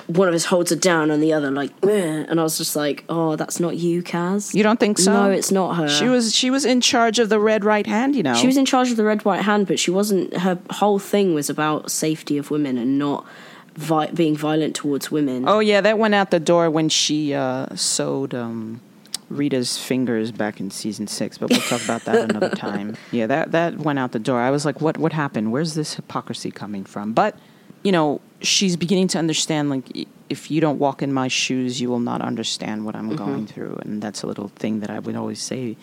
[0.09, 2.77] one of us holds her down and the other like, "Meh," and I was just
[2.77, 4.55] like, oh, that's not you, Kaz.
[4.55, 5.13] You don't think so?
[5.13, 5.89] No, it's not her.
[5.89, 8.35] She was she was in charge of the red right hand, you know.
[8.35, 10.37] She was in charge of the red right hand, but she wasn't.
[10.37, 13.27] Her whole thing was about safety of women and not
[13.75, 15.49] vi- being violent towards women.
[15.49, 18.81] Oh yeah, that went out the door when she uh, sewed um,
[19.29, 21.39] Rita's fingers back in season six.
[21.39, 22.97] But we'll talk about that another time.
[23.11, 24.41] Yeah, that that went out the door.
[24.41, 25.53] I was like, what what happened?
[25.53, 27.13] Where's this hypocrisy coming from?
[27.13, 27.39] But
[27.83, 29.71] you know, she's beginning to understand.
[29.71, 33.17] Like, if you don't walk in my shoes, you will not understand what I'm mm-hmm.
[33.17, 33.79] going through.
[33.83, 35.77] And that's a little thing that I would always say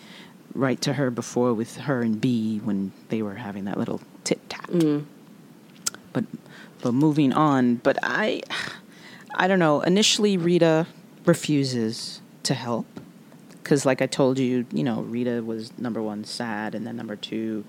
[0.54, 4.40] right to her before with her and Bea when they were having that little tit
[4.48, 5.04] tap mm.
[6.12, 6.24] but
[6.80, 8.40] but moving on but i
[9.34, 10.86] i don't know initially rita
[11.26, 12.86] refuses to help
[13.64, 17.16] because like i told you you know rita was number one sad and then number
[17.16, 17.64] two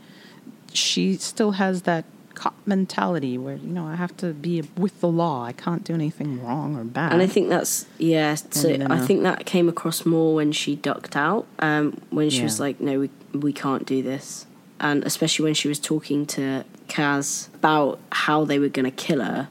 [0.73, 5.08] she still has that cop mentality where you know i have to be with the
[5.08, 8.36] law i can't do anything wrong or bad And I think that's yeah.
[8.36, 11.47] So no, I think that came across more when she ducked out.
[11.60, 14.45] Um, when she was like, "No, we we can't do this,"
[14.81, 19.21] and especially when she was talking to Kaz about how they were going to kill
[19.23, 19.47] her.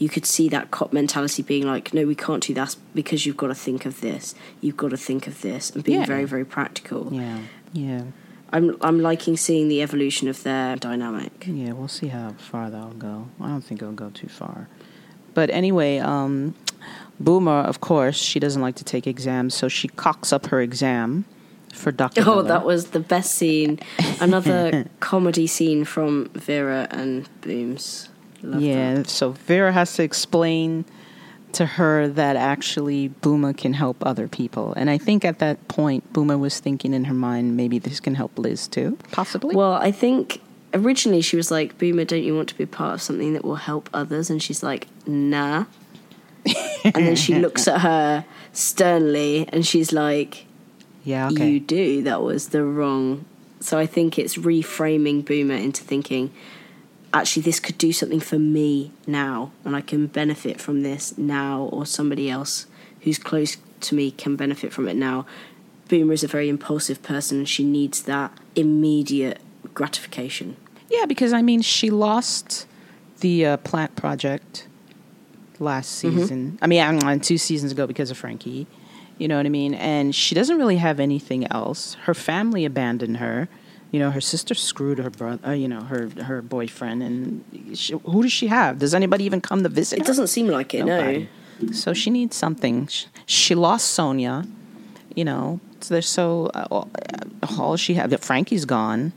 [0.00, 3.36] You could see that cop mentality being like, "No, we can't do that because you've
[3.36, 4.34] got to think of this.
[4.60, 6.06] You've got to think of this," and being Yeah.
[6.06, 7.08] very very practical.
[7.12, 7.38] yeah
[7.72, 8.02] yeah
[8.52, 11.32] I'm I'm liking seeing the evolution of their dynamic.
[11.46, 13.28] Yeah, we'll see how far that'll go.
[13.40, 14.66] I don't think it'll go too far.
[15.34, 16.54] But anyway, um,
[17.20, 21.24] Boomer, of course, she doesn't like to take exams, so she cocks up her exam
[21.72, 22.22] for Dr.
[22.22, 22.48] Oh, Miller.
[22.48, 23.78] that was the best scene.
[24.20, 28.08] Another comedy scene from Vera and Booms.
[28.42, 29.08] Love yeah, that.
[29.08, 30.84] so Vera has to explain
[31.52, 34.72] to her that actually Boomer can help other people.
[34.74, 38.14] And I think at that point, Boomer was thinking in her mind, maybe this can
[38.14, 39.54] help Liz too, possibly.
[39.54, 40.40] Well, I think
[40.74, 43.56] originally she was like, Boomer, don't you want to be part of something that will
[43.56, 44.30] help others?
[44.30, 45.64] And she's like, nah.
[46.84, 50.46] and then she looks at her sternly and she's like,
[51.04, 51.50] yeah, okay.
[51.50, 52.02] you do.
[52.02, 53.24] That was the wrong.
[53.60, 56.32] So I think it's reframing Boomer into thinking,
[57.12, 61.62] actually, this could do something for me now, and I can benefit from this now,
[61.72, 62.66] or somebody else
[63.00, 65.26] who's close to me can benefit from it now.
[65.88, 67.44] Boomer is a very impulsive person.
[67.44, 69.40] She needs that immediate
[69.74, 70.56] gratification.
[70.88, 72.66] Yeah, because I mean, she lost
[73.20, 74.66] the uh, plant project
[75.58, 76.18] last Mm-hmm.
[76.18, 76.58] season.
[76.62, 78.66] I mean, uh, two seasons ago because of Frankie.
[79.18, 79.74] You know what I mean?
[79.74, 81.94] And she doesn't really have anything else.
[82.04, 83.48] Her family abandoned her.
[83.92, 85.48] You know, her sister screwed her brother.
[85.48, 87.02] Uh, you know, her her boyfriend.
[87.02, 87.44] And
[87.78, 88.78] she, who does she have?
[88.78, 89.96] Does anybody even come to visit?
[89.98, 90.06] It her?
[90.06, 91.28] doesn't seem like it, Nobody.
[91.72, 92.86] So she needs something.
[92.86, 94.44] Sh- She lost Sonia.
[95.16, 96.88] You know, so there's so uh, all-
[97.58, 98.18] all she had.
[98.20, 99.12] Frankie's gone.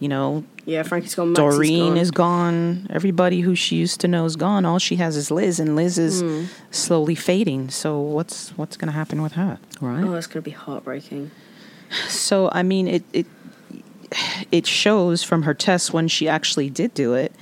[0.00, 0.44] You know.
[0.66, 1.32] Yeah, Frankie's gone.
[1.32, 1.96] Maxie's Doreen gone.
[1.96, 2.86] is gone.
[2.90, 4.66] Everybody who she used to know is gone.
[4.66, 6.44] All she has is Liz, and Liz is Hmm.
[6.70, 7.70] slowly fading.
[7.70, 10.04] So what's what's going to happen with her, right?
[10.04, 11.30] Oh, it's going to be heartbreaking.
[12.08, 13.26] So I mean, it it
[14.50, 17.32] it shows from her tests when she actually did do it,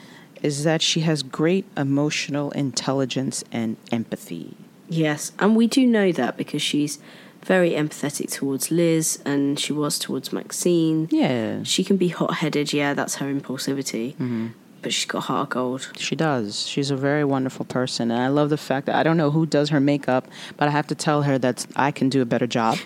[0.42, 4.56] is that she has great emotional intelligence and empathy.
[4.88, 6.98] Yes, and we do know that because she's
[7.42, 11.08] very empathetic towards Liz and she was towards Maxine.
[11.10, 14.14] Yeah, She can be hot headed, yeah, that's her impulsivity.
[14.14, 14.48] Mm-hmm.
[14.86, 15.90] But she's got heart gold.
[15.98, 16.64] She does.
[16.68, 19.44] She's a very wonderful person, and I love the fact that I don't know who
[19.44, 22.46] does her makeup, but I have to tell her that I can do a better
[22.46, 22.78] job.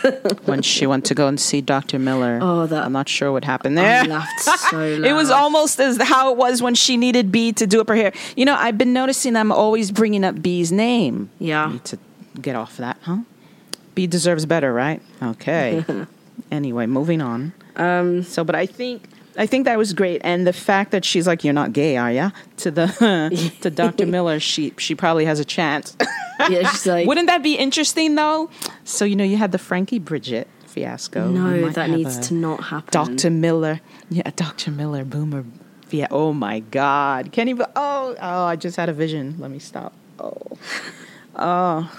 [0.44, 1.98] when she went to go and see Dr.
[1.98, 4.02] Miller, Oh, that- I'm not sure what happened there.
[4.02, 5.04] I laughed so loud.
[5.10, 7.94] It was almost as how it was when she needed Bea to do up her
[7.96, 8.12] hair.
[8.36, 11.30] You know, I've been noticing I'm always bringing up Bea's name.
[11.38, 11.72] Yeah.
[11.72, 11.98] Need to
[12.38, 13.20] get off that, huh?
[13.94, 15.00] Bea deserves better, right?
[15.22, 15.82] Okay.
[16.50, 17.54] anyway, moving on.
[17.76, 21.26] Um, So, but I think I think that was great, and the fact that she's
[21.26, 22.86] like, "You're not gay, are ya?" to the
[23.60, 24.06] to Dr.
[24.14, 25.96] Miller, she she probably has a chance.
[26.48, 28.50] yeah, she's like, Wouldn't that be interesting though?
[28.84, 31.28] So you know, you had the Frankie Bridget fiasco.
[31.28, 32.90] No, that needs to not happen.
[32.90, 33.30] Dr.
[33.30, 34.70] Miller, yeah, Dr.
[34.70, 35.44] Miller, Boomer.
[35.90, 36.08] Yeah.
[36.10, 37.32] Oh my God.
[37.32, 37.62] Can you?
[37.76, 38.44] Oh, oh!
[38.44, 39.36] I just had a vision.
[39.38, 39.92] Let me stop.
[40.18, 40.58] Oh,
[41.36, 41.90] oh.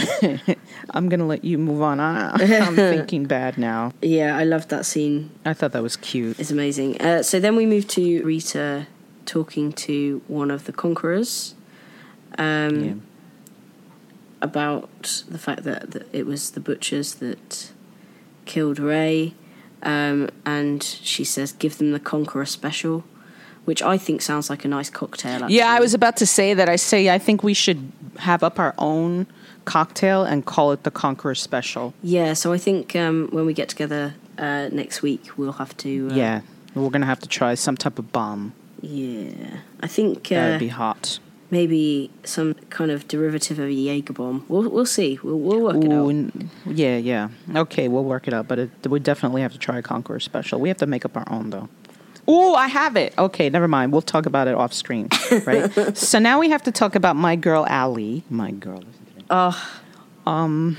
[0.90, 2.00] I'm gonna let you move on.
[2.00, 3.92] I, I'm thinking bad now.
[4.02, 5.30] Yeah, I loved that scene.
[5.44, 6.38] I thought that was cute.
[6.38, 7.00] It's amazing.
[7.00, 8.86] Uh, so then we move to Rita
[9.24, 11.54] talking to one of the conquerors
[12.38, 12.92] um, Yeah.
[14.42, 17.72] about the fact that, that it was the butchers that
[18.44, 19.34] killed Ray.
[19.82, 23.04] Um, and she says, give them the conqueror special,
[23.64, 25.42] which I think sounds like a nice cocktail.
[25.44, 25.56] Actually.
[25.56, 26.68] Yeah, I was about to say that.
[26.68, 29.26] I say I think we should have up our own
[29.66, 31.92] cocktail and call it the Conqueror Special.
[32.02, 36.08] Yeah, so I think um, when we get together uh, next week, we'll have to.
[36.10, 36.40] Uh, Yeah,
[36.74, 38.54] we're gonna have to try some type of bomb.
[38.80, 39.58] Yeah.
[39.80, 41.18] I think That uh, would be hot.
[41.50, 44.44] maybe some kind of derivative of a Jaeger bomb.
[44.48, 45.18] We'll, we'll see.
[45.22, 46.32] We'll, we'll work it out.
[46.66, 47.28] yeah, yeah.
[47.54, 50.60] Okay, we'll work it out, but it, we definitely have to try a Conqueror Special.
[50.60, 51.68] We have to make up our own though.
[52.28, 53.14] Oh, I have it.
[53.16, 53.92] Okay, never mind.
[53.92, 55.08] We'll talk about it off screen,
[55.46, 55.96] right?
[55.96, 58.24] so now we have to talk about my girl Allie.
[58.28, 58.82] My girl.
[59.30, 59.80] Oh,
[60.26, 60.76] um,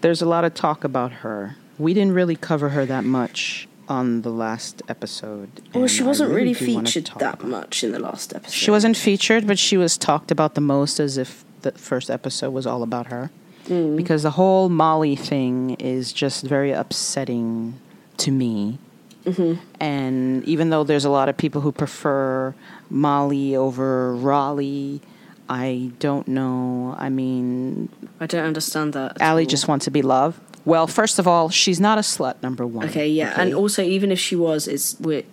[0.00, 1.56] There's a lot of talk about her.
[1.78, 5.50] We didn't really cover her that much on the last episode.
[5.74, 8.52] well, she wasn't really wanna featured that much in the last episode.
[8.52, 12.50] She wasn't featured, but she was talked about the most as if the first episode
[12.50, 13.30] was all about her.
[13.66, 13.96] Mm.
[13.96, 17.78] Because the whole Molly thing is just very upsetting
[18.18, 18.78] to me.
[19.24, 19.54] Mm-hmm.
[19.80, 22.54] And even though there's a lot of people who prefer
[22.90, 25.00] Molly over Raleigh,
[25.48, 26.94] I don't know.
[26.98, 27.88] I mean,
[28.20, 29.12] I don't understand that.
[29.12, 29.48] at Allie all.
[29.48, 30.40] just wants to be loved.
[30.64, 32.88] Well, first of all, she's not a slut, number one.
[32.88, 35.24] Okay, yeah, and also even if she was, it's we're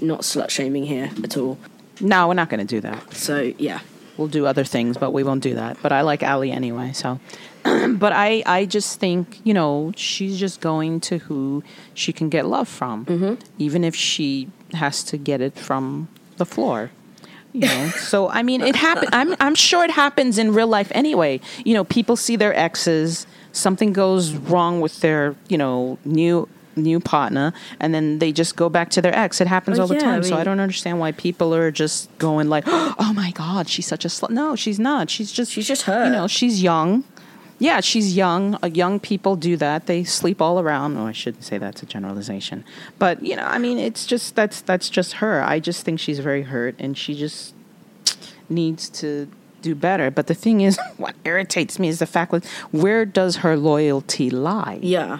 [0.00, 1.58] not slut shaming here at all.
[2.00, 3.14] no, we're not going to do that.
[3.14, 3.80] So yeah,
[4.16, 5.78] we'll do other things, but we won't do that.
[5.82, 7.20] But I like Allie anyway, so.
[7.62, 11.62] but I, I just think you know she's just going to who
[11.94, 13.34] she can get love from, mm-hmm.
[13.58, 16.90] even if she has to get it from the floor.
[17.52, 19.08] You know, so I mean, it happen.
[19.12, 21.40] I'm I'm sure it happens in real life anyway.
[21.64, 27.00] You know, people see their exes, something goes wrong with their you know new new
[27.00, 29.40] partner, and then they just go back to their ex.
[29.40, 30.20] It happens Oh, all the yeah, time.
[30.20, 33.86] I so I don't understand why people are just going like, "Oh my god, she's
[33.86, 35.10] such a slut." No, she's not.
[35.10, 36.06] She's just She's just hurt.
[36.06, 37.02] You know, she's young.
[37.60, 38.56] Yeah, she's young.
[38.62, 39.86] Uh, young people do that.
[39.86, 40.96] They sleep all around.
[40.96, 42.64] Oh, I shouldn't say that's a generalization,
[42.98, 45.42] but you know, I mean, it's just that's that's just her.
[45.42, 47.54] I just think she's very hurt, and she just
[48.48, 49.28] needs to
[49.62, 50.10] do better.
[50.10, 54.30] But the thing is, what irritates me is the fact that where does her loyalty
[54.30, 54.78] lie?
[54.82, 55.18] yeah,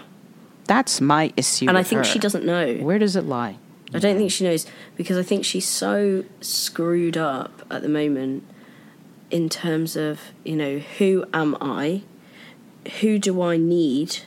[0.65, 1.67] That's my issue.
[1.69, 2.03] and I think her.
[2.03, 2.75] she doesn't know.
[2.77, 3.57] Where does it lie?
[3.93, 8.45] I don't think she knows because I think she's so screwed up at the moment
[9.29, 12.03] in terms of, you know, who am I?
[13.01, 14.19] Who do I need?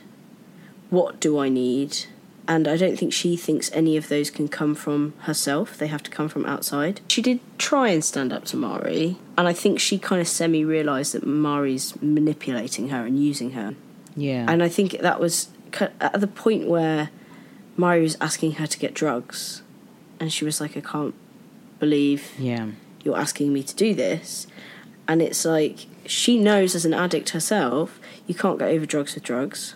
[0.89, 2.05] What do I need?
[2.47, 5.77] And I don't think she thinks any of those can come from herself.
[5.77, 7.01] They have to come from outside.
[7.07, 10.63] She did try and stand up to Marie, and I think she kind of semi
[10.63, 13.75] realised that Marie's manipulating her and using her.
[14.15, 14.45] Yeah.
[14.47, 15.49] And I think that was
[15.99, 17.09] at the point where
[17.77, 19.63] Marie was asking her to get drugs,
[20.19, 21.15] and she was like, I can't
[21.79, 22.67] believe yeah.
[23.03, 24.47] you're asking me to do this.
[25.07, 29.23] And it's like, she knows as an addict herself, you can't get over drugs with
[29.23, 29.75] drugs.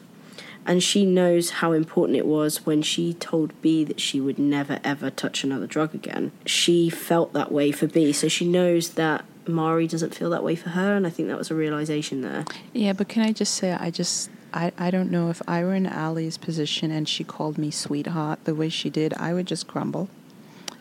[0.65, 4.79] And she knows how important it was when she told Bea that she would never
[4.83, 6.31] ever touch another drug again.
[6.45, 10.55] She felt that way for Bea, so she knows that Marie doesn't feel that way
[10.55, 12.45] for her, and I think that was a realization there.
[12.73, 15.73] Yeah, but can I just say, I just, I, I don't know if I were
[15.73, 19.67] in Allie's position and she called me sweetheart the way she did, I would just
[19.67, 20.09] crumble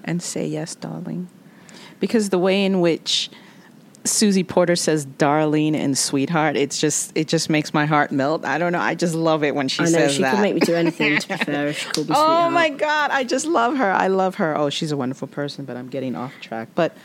[0.04, 1.28] and say, yes, darling.
[2.00, 3.30] Because the way in which
[4.08, 8.44] Susie Porter says darling and sweetheart, it's just, it just makes my heart melt.
[8.44, 8.80] I don't know.
[8.80, 10.32] I just love it when she I know says she that.
[10.34, 11.18] could make me do anything.
[11.18, 12.52] To be fair, if she called me Oh sweetheart.
[12.52, 13.90] my God, I just love her.
[13.90, 14.56] I love her.
[14.56, 16.68] Oh, she's a wonderful person, but I'm getting off track.
[16.74, 16.96] But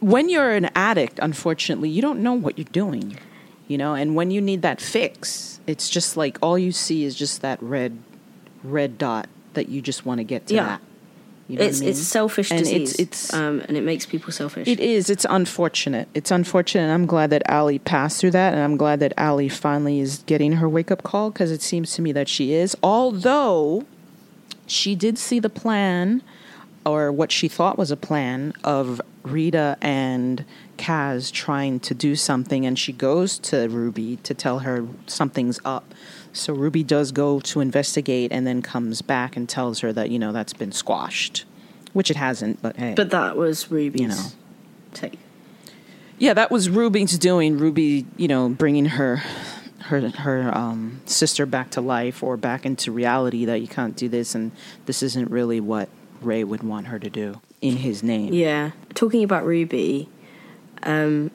[0.00, 3.18] when you're an addict, unfortunately, you don't know what you're doing,
[3.68, 3.94] you know.
[3.94, 7.62] And when you need that fix, it's just like all you see is just that
[7.62, 7.98] red,
[8.64, 10.64] red dot that you just want to get to Yeah.
[10.64, 10.80] that.
[11.52, 11.90] You know It's I mean?
[11.90, 14.66] it's selfish And disease, It's, it's um, and it makes people selfish.
[14.66, 15.10] it is.
[15.10, 16.08] It's unfortunate.
[16.14, 16.84] It's unfortunate.
[16.84, 20.22] And I'm glad that Allie passed through that, and I'm glad that Allie finally is
[20.24, 22.74] getting her wake up call because it seems to me that she is.
[22.82, 23.84] Although
[24.66, 26.22] she did see the plan,
[26.86, 30.46] or what she thought was a plan, of Rita and
[30.78, 35.84] Kaz trying to do something, and she goes to Ruby to tell her something's up.
[36.32, 40.18] So Ruby does go to investigate and then comes back and tells her that, you
[40.18, 41.44] know, that's been squashed,
[41.92, 42.94] which it hasn't, but hey.
[42.96, 44.24] but that was Ruby's You know.
[44.94, 45.18] take.
[46.18, 47.58] Yeah, that was Ruby's doing.
[47.58, 49.22] Ruby, you know, bringing her
[49.80, 54.08] her her um, sister back to life or back into reality that you can't do
[54.08, 54.52] this and
[54.86, 55.88] this isn't really what
[56.20, 58.32] Ray would want her to do in his name.
[58.32, 60.08] Yeah, talking about Ruby,
[60.84, 61.30] um,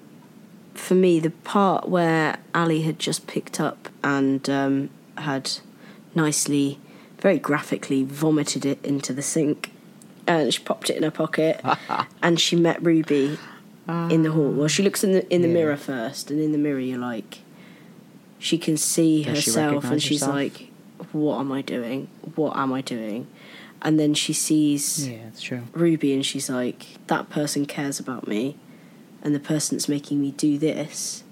[0.78, 5.52] for me, the part where Allie had just picked up and um, had
[6.16, 6.80] nicely,
[7.20, 9.72] very graphically vomited it into the sink,
[10.26, 11.62] and she popped it in her pocket,
[12.22, 13.40] and she met Ruby
[13.88, 14.52] in the hall.
[14.52, 15.54] Well, she looks in the in the Yeah.
[15.54, 17.40] mirror first, and in the mirror, you're like,
[18.40, 20.36] she can see Does she herself, and she's herself?
[20.36, 20.70] like,
[21.12, 22.08] "What am I doing?
[22.36, 23.28] What am I doing?"
[23.82, 25.62] And then she sees Yeah, true.
[25.74, 28.56] Ruby and she's like, that person cares about me,
[29.28, 31.24] and the person that's making me do this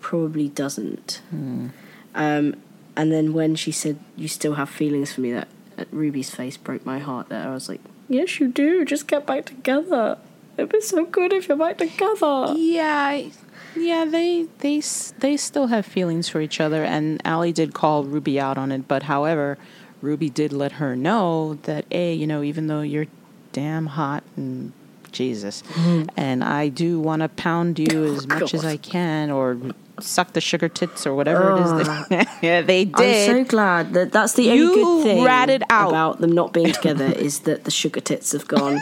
[0.00, 1.20] probably doesn't.
[1.32, 2.54] Um,
[2.96, 6.56] and then when she said, You still have feelings for me, that uh, Ruby's face
[6.56, 7.48] broke my heart there.
[7.48, 8.84] I was like, Yes, you do.
[8.84, 10.18] Just get back together.
[10.56, 12.54] It'd be so good if you're back together.
[12.56, 13.32] Yeah, I-
[13.76, 14.80] yeah, they they
[15.18, 18.86] they still have feelings for each other, and Allie did call Ruby out on it.
[18.86, 19.58] But however,
[20.00, 23.06] Ruby did let her know that, A, you know, even though you're
[23.50, 24.72] damn hot and
[25.14, 26.08] Jesus, mm-hmm.
[26.16, 29.58] and I do want to pound you oh, as much as I can or
[30.00, 31.86] suck the sugar tits or whatever it is.
[31.86, 32.38] That, ah.
[32.42, 33.30] yeah, they did.
[33.30, 35.88] I'm so glad that that's the only You good thing ratted out.
[35.88, 38.80] about them not being together is that the sugar tits have gone.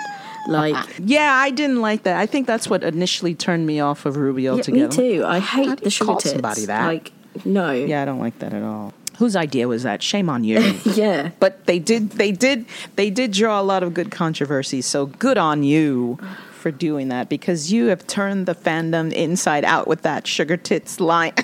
[0.49, 2.18] Like, yeah, I didn't like that.
[2.18, 4.89] I think that's what initially turned me off of Ruby yeah, altogether.
[4.89, 5.24] me too.
[5.24, 6.33] I hate the sugar tits.
[6.33, 6.87] somebody that?
[6.87, 7.12] Like,
[7.45, 7.72] no.
[7.72, 8.93] Yeah, I don't like that at all.
[9.18, 10.02] Whose idea was that?
[10.02, 10.58] Shame on you.
[10.94, 11.30] Yeah.
[11.40, 12.64] but they did they did
[12.96, 16.18] they did draw a lot of good controversy so good on you
[16.52, 21.00] for doing that because you have turned the fandom inside out with that sugar tits
[21.00, 21.32] line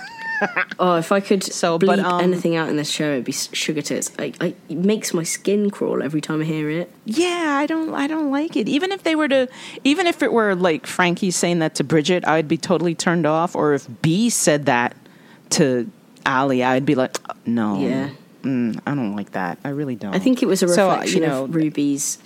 [0.78, 3.32] Oh, if I could So, bleep but, um, anything out in this show, it'd be
[3.32, 4.12] sugar tits.
[4.20, 6.92] I, I, it makes my skin crawl every time I hear it.
[7.06, 9.48] yeah i don't i don't like it even if they were to
[9.82, 13.56] even if it were like frankie saying that to bridget i'd be totally turned off
[13.56, 14.94] or if bea said that
[15.50, 15.90] to
[16.28, 17.16] allie i'd be like
[17.46, 18.10] no Yeah.
[18.42, 21.22] mm, i don't like that i really don't I think it was a So, reflection
[21.22, 22.18] you know, of Ruby's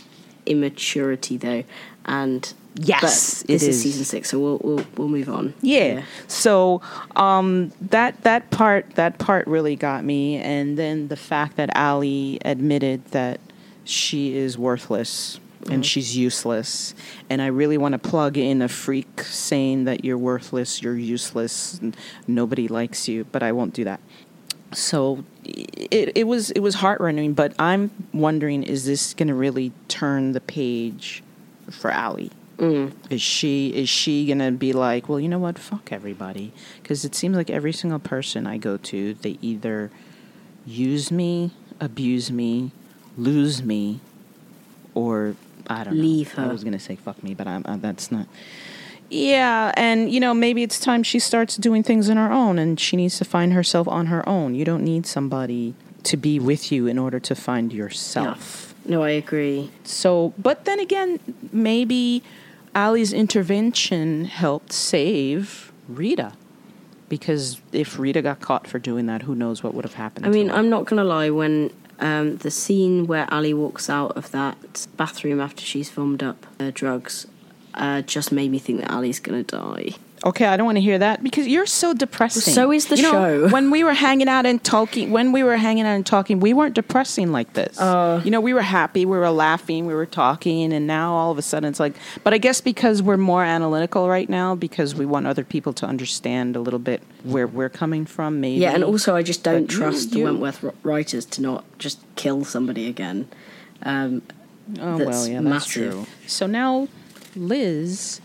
[0.46, 1.64] immaturity, though,
[2.04, 3.68] and Yes, this is.
[3.68, 3.82] is.
[3.82, 5.52] season six, so we'll we'll, we'll move on.
[5.60, 6.04] Yeah.
[6.26, 6.80] So
[7.16, 12.38] um, that that part that part really got me, and then the fact that Allie
[12.46, 13.40] admitted that
[13.84, 15.38] she is worthless
[15.70, 15.84] and mm.
[15.84, 16.94] she's useless,
[17.30, 21.78] and I really want to plug in a freak saying that you're worthless, you're useless,
[21.78, 21.96] and
[22.26, 24.00] nobody likes you, but I won't do that.
[24.72, 29.34] So it it was it was heart rending, but I'm wondering is this going to
[29.34, 31.22] really turn the page
[31.70, 32.30] for Allie?
[32.58, 32.92] Mm.
[33.10, 36.52] Is she is she gonna be like, well, you know what, fuck everybody?
[36.80, 39.90] Because it seems like every single person I go to, they either
[40.64, 41.50] use me,
[41.80, 42.70] abuse me,
[43.16, 44.00] lose me,
[44.94, 45.34] or
[45.66, 46.44] I don't Leave know.
[46.44, 48.26] I was gonna say fuck me, but I'm, uh, that's not.
[49.10, 52.80] Yeah, and you know maybe it's time she starts doing things on her own, and
[52.80, 54.54] she needs to find herself on her own.
[54.54, 58.74] You don't need somebody to be with you in order to find yourself.
[58.84, 59.70] No, I agree.
[59.84, 61.20] So, but then again,
[61.52, 62.22] maybe
[62.74, 66.32] Allie's intervention helped save Rita.
[67.08, 70.24] Because if Rita got caught for doing that, who knows what would have happened?
[70.24, 70.54] I mean, her.
[70.54, 71.28] I'm not gonna lie.
[71.28, 71.70] When
[72.02, 76.72] um, the scene where Allie walks out of that bathroom after she's filmed up uh,
[76.74, 77.28] drugs,
[77.74, 79.92] uh, just made me think that Allie's gonna die.
[80.24, 82.54] Okay, I don't want to hear that because you're so depressing.
[82.54, 83.48] So is the You know, show.
[83.50, 86.54] when we were hanging out and talking, when we were hanging out and talking, we
[86.54, 87.76] weren't depressing like this.
[87.80, 88.20] Uh.
[88.24, 91.38] you know, we were happy, we were laughing, we were talking, and now all of
[91.38, 91.94] a sudden it's like.
[92.22, 95.86] But I guess because we're more analytical right now, because we want other people to
[95.86, 98.58] understand a little bit where we're coming from, maybe.
[98.60, 101.98] Yeah, and also I just don't But you- trust the Wentworth writers to not just
[102.14, 103.26] kill somebody again.
[103.82, 104.22] Um,
[104.80, 105.72] Oh well, yeah, that's massive.
[105.92, 106.06] true.
[106.28, 106.86] So now
[107.34, 108.20] Liz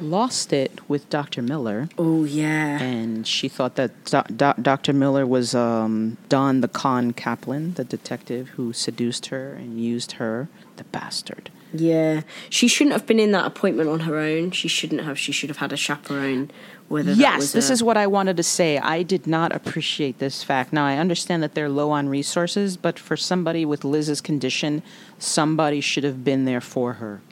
[0.00, 1.42] lost it with Dr.
[1.42, 1.88] Miller.
[1.98, 4.92] oh yeah, and she thought that Do- Do- Dr.
[4.92, 10.48] Miller was um, Don the con Kaplan, the detective who seduced her and used her,
[10.76, 11.50] the bastard.
[11.72, 12.22] yeah.
[12.50, 14.50] She shouldn't have been in that appointment on her own.
[14.50, 15.18] She shouldn't have.
[15.18, 16.50] She should have had a chaperone.
[16.88, 18.76] Whether that yes, this a- is what I wanted to say.
[18.78, 20.72] I did not appreciate this fact.
[20.72, 24.82] Now, I understand that they're low on resources, but for somebody with Liz's condition,
[25.18, 27.22] somebody should have been there for her.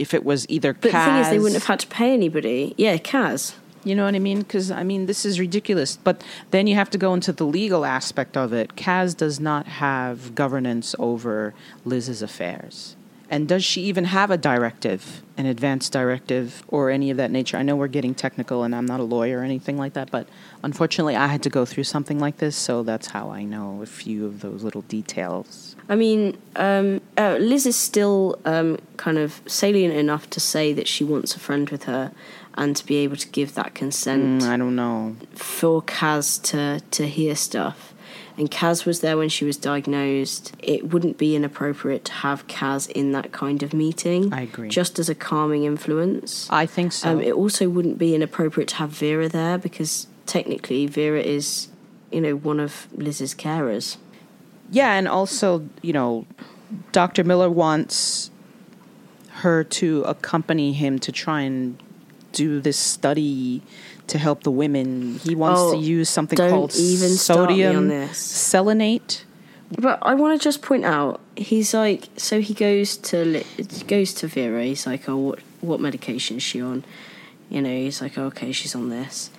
[0.00, 2.74] If it was either But the thing is, they wouldn't have had to pay anybody.
[2.76, 3.54] Yeah, Kaz.
[3.84, 4.40] You know what I mean?
[4.40, 5.96] Because I mean, this is ridiculous.
[5.96, 8.76] But then you have to go into the legal aspect of it.
[8.76, 12.96] Kaz does not have governance over Liz's affairs.
[13.32, 17.56] And does she even have a directive, an advance directive, or any of that nature?
[17.56, 20.26] I know we're getting technical, and I'm not a lawyer or anything like that, but
[20.62, 23.86] unfortunately, I had to go through something like this, so that's how I know a
[23.86, 25.76] few of those little details.
[25.88, 30.86] I mean, um, uh, Liz is still um, kind of salient enough to say that
[30.88, 32.12] she wants a friend with her
[32.54, 35.16] and to be able to give that consent Mm, I don't know.
[35.34, 37.94] for Kaz to, to hear stuff.
[38.36, 40.54] And Kaz was there when she was diagnosed.
[40.60, 44.32] It wouldn't be inappropriate to have Kaz in that kind of meeting.
[44.32, 44.68] I agree.
[44.68, 46.48] Just as a calming influence.
[46.50, 47.10] I think so.
[47.10, 51.68] Um, it also wouldn't be inappropriate to have Vera there because technically Vera is,
[52.12, 53.96] you know, one of Liz's carers.
[54.70, 56.24] Yeah, and also, you know,
[56.92, 57.24] Dr.
[57.24, 58.30] Miller wants
[59.42, 61.82] her to accompany him to try and
[62.32, 63.62] do this study
[64.06, 65.18] to help the women.
[65.18, 69.24] He wants Oh, to use something called even start me on sodium selenate.
[69.78, 73.42] But I want to just point out, he's like, so he goes to
[73.88, 74.64] goes to Vera.
[74.64, 76.84] He's like, oh, what what medication is she on?
[77.48, 79.30] You know, he's like, okay, she's on this.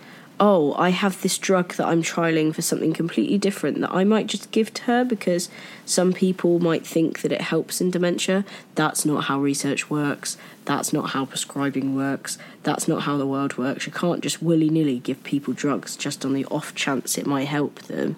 [0.44, 4.26] Oh, I have this drug that I'm trialing for something completely different that I might
[4.26, 5.50] just give to her because
[5.86, 8.44] some people might think that it helps in dementia.
[8.74, 10.38] That's not how research works.
[10.66, 12.40] That's not how prescribing works.
[12.64, 13.86] That's not how the world works.
[13.86, 17.48] You can't just willy nilly give people drugs just on the off chance it might
[17.48, 18.16] help them,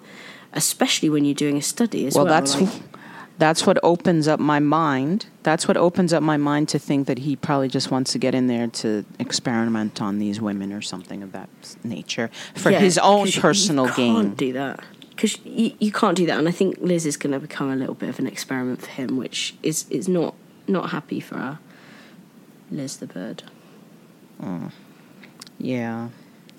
[0.54, 2.24] especially when you're doing a study as well.
[2.24, 2.72] Well, that's like-
[3.38, 5.26] that's what opens up my mind.
[5.42, 8.34] That's what opens up my mind to think that he probably just wants to get
[8.34, 11.48] in there to experiment on these women or something of that
[11.82, 14.14] nature for Yeah, his own personal you gain.
[14.14, 14.80] can't do that
[15.10, 17.76] because you, you can't do that, and I think Liz is going to become a
[17.76, 20.34] little bit of an experiment for him, which is is not
[20.66, 21.58] not happy for her.
[22.70, 23.42] Liz the bird.
[24.42, 24.70] Mm.
[25.58, 26.08] Yeah.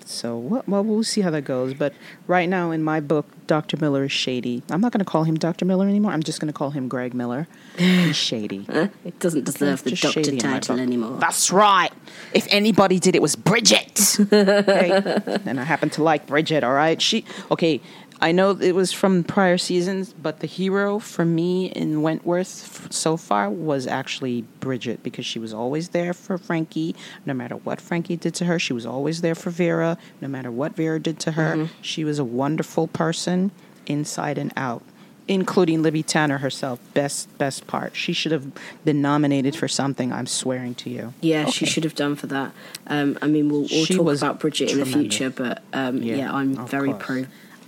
[0.08, 1.74] So well, well, we'll see how that goes.
[1.74, 1.92] But
[2.26, 3.76] right now, in my book, Dr.
[3.76, 4.62] Miller is shady.
[4.70, 5.64] I'm not going to call him Dr.
[5.64, 6.12] Miller anymore.
[6.12, 7.46] I'm just going to call him Greg Miller.
[7.76, 8.66] He's shady.
[9.04, 11.18] It doesn't deserve the doctor shady in my title anymore.
[11.18, 11.92] That's right.
[12.32, 14.18] If anybody did, it was Bridget.
[14.32, 16.64] okay, and I happen to like Bridget.
[16.64, 17.80] All right, she okay.
[18.20, 22.92] I know it was from prior seasons, but the hero for me in Wentworth f-
[22.92, 26.96] so far was actually Bridget because she was always there for Frankie.
[27.26, 29.98] No matter what Frankie did to her, she was always there for Vera.
[30.20, 33.50] No matter what Vera did to her, she was a wonderful person
[33.86, 34.82] inside and out
[35.28, 36.78] including Libby Tanner herself.
[36.94, 37.96] Best best part.
[37.96, 38.46] She should have
[38.84, 40.12] been nominated for something.
[40.12, 41.14] I'm swearing to you.
[41.20, 42.52] Yeah, she should have done for that.
[42.86, 46.32] Um, I mean, we'll, we'll talk about Bridget in the future, but um, Yeah, yeah,
[46.32, 47.04] I'm very course.
[47.04, 47.26] pro,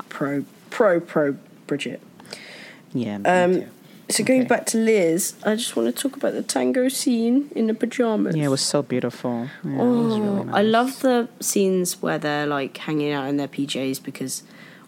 [0.09, 1.37] pro, pro, pro
[1.67, 2.01] Bridget.
[2.93, 3.17] Yeah.
[3.25, 3.65] Um.
[4.11, 4.49] So going Okay.
[4.49, 8.35] back to Liz, I just want to talk about the tango scene in the pajamas.
[8.35, 9.51] Yeah, it was so beautiful.
[9.63, 10.55] Yeah, it was Oh, really nice.
[10.55, 14.45] I love the scenes where they're like hanging out in their PJs because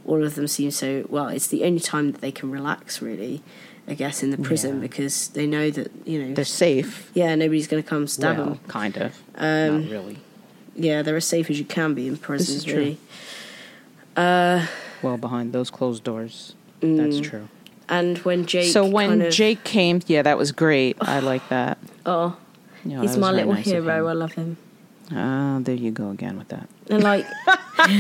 [0.07, 1.29] all of them seem so well.
[1.29, 3.43] It's the only time that they can relax, really.
[3.87, 4.81] I guess in the prison Yeah.
[4.83, 6.33] because they know that you know.
[6.35, 7.11] They're safe.
[7.13, 8.61] yeah, nobody's going to come stab well, them.
[8.69, 9.19] kind of.
[9.35, 10.17] Um, Not really.
[10.77, 12.75] Yeah, they're as safe as you can be in prisons, is true.
[12.77, 12.99] really.
[14.17, 14.67] Uh,
[15.03, 16.55] Well, behind those closed doors.
[16.81, 17.23] That's Mm.
[17.23, 17.49] true.
[17.89, 18.73] and when Jake.
[18.73, 20.97] so when kind of, Jake came, yeah, that was great.
[21.01, 21.77] I like that.
[22.07, 22.37] oh,
[22.85, 24.07] Yeah, he's that my little nice hero.
[24.07, 24.19] I him.
[24.19, 24.57] love him.
[25.13, 26.69] Ah, there you go again with that.
[26.89, 27.27] And like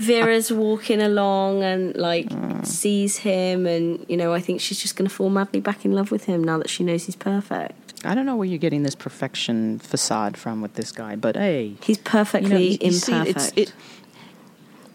[0.00, 2.66] Vera's walking along and like Mm.
[2.66, 6.10] sees him and you know, I think she's just gonna fall madly back in love
[6.10, 7.94] with him now that she knows he's perfect.
[8.04, 11.74] I don't know where you're getting this perfection facade from with this guy, but hey,
[11.82, 13.36] He's perfectly you know, you- you see, imperfect.
[13.56, 13.72] it's, it,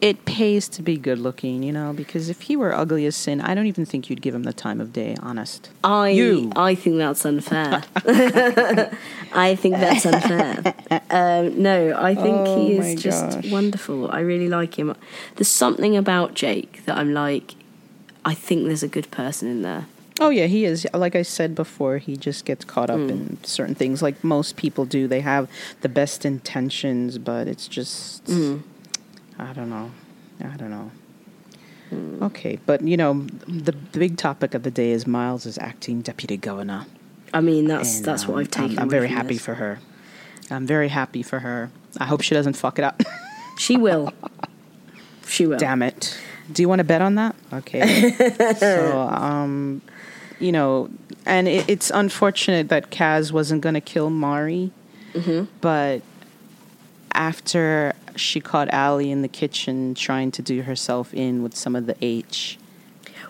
[0.01, 3.39] it pays to be good looking, you know, because if he were ugly as sin,
[3.39, 5.69] I don't even think you'd give him the time of day, honest.
[5.83, 6.51] I you.
[6.55, 7.83] I think that's unfair.
[9.33, 10.73] I think that's unfair.
[11.09, 14.09] Um, no, I think Oh he is just wonderful.
[14.11, 14.95] I really like him.
[15.35, 17.55] There's something about Jake that I'm like,
[18.25, 19.85] I think there's a good person in there.
[20.19, 20.85] Oh yeah, he is.
[20.93, 23.09] Like I said before, he just gets caught up Mm.
[23.09, 25.07] in certain things, like most people do.
[25.07, 25.49] They have
[25.81, 28.61] the best intentions, but it's just Mm.
[29.39, 29.91] I don't know.
[30.43, 30.91] I don't know.
[31.91, 32.21] Mm.
[32.23, 36.37] Okay, but you know, the big topic of the day is Miles is acting deputy
[36.37, 36.85] governor.
[37.33, 38.77] I mean, that's and, that's what um, I've taken.
[38.77, 39.43] I'm, I'm very happy this.
[39.43, 39.79] for her.
[40.49, 41.69] I'm very happy for her.
[41.97, 43.01] I hope she doesn't fuck it up.
[43.57, 44.11] She will.
[45.27, 45.59] She will.
[45.59, 46.17] Damn it.
[46.51, 47.35] Do you want to bet on that?
[47.53, 48.11] Okay.
[48.57, 49.83] so, um,
[50.39, 50.89] you know,
[51.27, 54.71] and it, it's unfortunate that Kaz wasn't going to kill Marie,
[55.13, 55.43] Mm-hmm.
[55.59, 56.01] but
[57.13, 61.85] after she caught Allie in the kitchen trying to do herself in with some of
[61.85, 62.57] the H,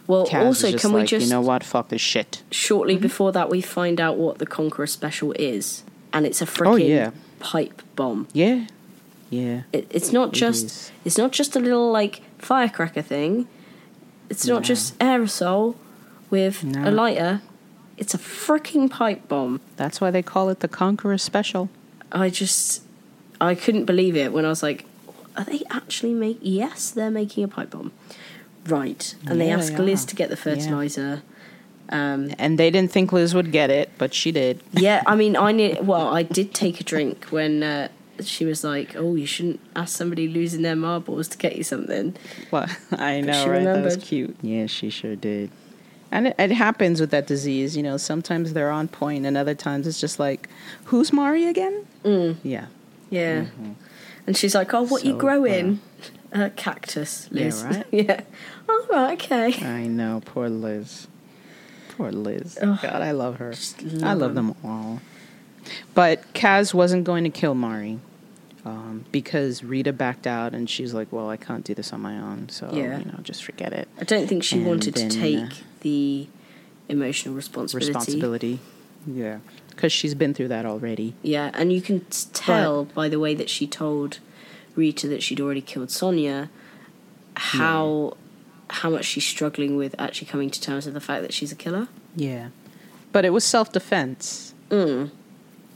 [0.08, 1.64] Well, Kaz also, can we just you know what?
[1.64, 2.42] Fuck this shit.
[2.52, 3.02] shortly Mm-hmm.
[3.04, 6.76] before that we find out what the Conqueror special is, and it's a freaking Oh,
[6.76, 7.12] yeah.
[7.40, 8.28] pipe bomb.
[8.34, 8.66] Yeah.
[9.30, 9.62] Yeah.
[9.72, 10.92] It, it's not It just is.
[11.06, 13.48] it's not just a little like firecracker thing.
[14.30, 14.62] It's not No.
[14.62, 15.76] just aerosol
[16.30, 16.90] with No.
[16.90, 17.42] a lighter.
[17.98, 19.62] It's a freaking pipe bomb.
[19.78, 21.70] That's why they call it the Conqueror Special.
[22.12, 22.82] I just
[23.42, 24.86] I couldn't believe it when I was like,
[25.36, 26.38] are they actually make?
[26.42, 27.92] Yes, they're making a pipe bomb.
[28.68, 31.24] Right, and they Yeah, ask they Liz to get the fertilizer.
[31.90, 34.62] Um, And they didn't think Liz would get it, but she did.
[34.72, 35.76] yeah, I mean, I knew.
[35.82, 37.88] Well, I did take a drink when uh,
[38.24, 42.16] she was like, "Oh, you shouldn't ask somebody losing their marbles to get you something."
[42.52, 43.64] Well, I know, she right?
[43.66, 44.36] That was cute.
[44.42, 45.50] Yeah, she sure did.
[46.12, 47.98] And it, it happens with that disease, you know.
[47.98, 50.48] Sometimes they're on point, and other times it's just like,
[50.86, 52.68] "Who's Marie again?" Mm, Yeah,
[53.12, 53.46] yeah,
[54.26, 55.80] and she's like, "Oh, what you So, growing?"
[56.34, 57.64] Uh, cactus, Yeah, Liz.
[57.70, 57.86] right?
[57.92, 58.22] yeah.
[58.68, 59.54] Oh, right, okay.
[59.66, 60.22] I know.
[60.26, 61.08] Poor Liz.
[61.90, 62.58] Poor Liz.
[62.62, 62.80] Ugh.
[62.82, 63.52] God, I love her.
[63.52, 65.02] Just I love them all.
[65.94, 68.00] But Kaz wasn't going to kill Marie
[68.66, 72.18] um, because Rita backed out, and she's like, "Well, I can't do this on my
[72.18, 73.00] own, so Yeah.
[73.00, 75.50] you know, just forget it." I don't think she And wanted to take uh,
[75.82, 76.28] the
[76.88, 77.88] emotional responsibility.
[77.90, 78.60] Responsibility.
[79.06, 79.40] Yeah,
[79.72, 81.16] because she's been through that already.
[81.24, 84.20] Yeah, and you can tell by the way that she told
[84.76, 86.50] Rita that she'd already killed Sonia
[87.36, 88.16] how
[88.70, 91.56] how much she's struggling with actually coming to terms with the fact that she's a
[91.56, 91.88] killer.
[92.16, 92.50] Yeah,
[93.12, 94.54] but it was self defense.
[94.70, 95.12] Mm.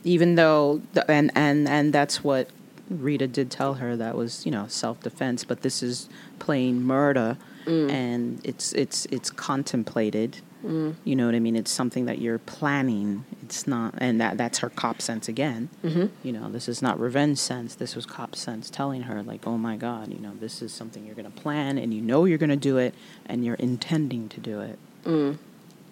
[0.04, 2.50] Even though, the, and and and that's what
[2.90, 3.96] Rita did tell her.
[3.98, 5.44] That was you know self defense.
[5.44, 6.08] But this is
[6.40, 7.90] plain murder, Mm.
[7.92, 10.38] and it's it's it's contemplated.
[10.66, 11.56] You know what I mean?
[11.56, 13.24] It's something that you're planning.
[13.44, 15.70] It's not, and that that's her cop sense again.
[15.84, 16.06] Mm-hmm.
[16.24, 17.76] You know, this is not revenge sense.
[17.76, 21.06] This was cop sense telling her, like, oh my God, you know, this is something
[21.06, 22.96] you're going to plan and you know you're going to do it
[23.28, 24.80] and you're intending to do it.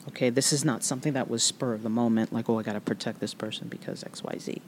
[0.08, 2.74] Okay, this is not something that was spur of the moment, like, oh, I got
[2.74, 4.60] to protect this person because XYZ.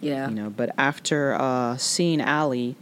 [0.00, 0.28] Yeah.
[0.28, 2.74] You know, but after uh, seeing Allie,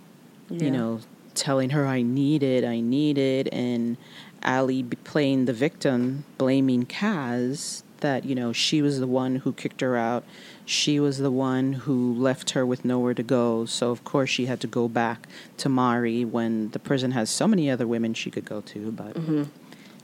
[0.48, 0.64] Yeah.
[0.64, 1.00] you know,
[1.34, 3.96] telling her I need it, I need it, and
[4.42, 9.80] Be playing the victim, blaming Kaz that you know she was the one who kicked
[9.80, 10.24] her out,
[10.64, 13.64] she was the one who left her with nowhere to go.
[13.64, 15.26] So of course she had to go back
[15.58, 19.14] to Marie when the prison has so many other women she could go to, but
[19.14, 19.44] mm-hmm.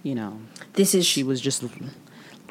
[0.03, 0.41] you know
[0.75, 1.65] This is she was just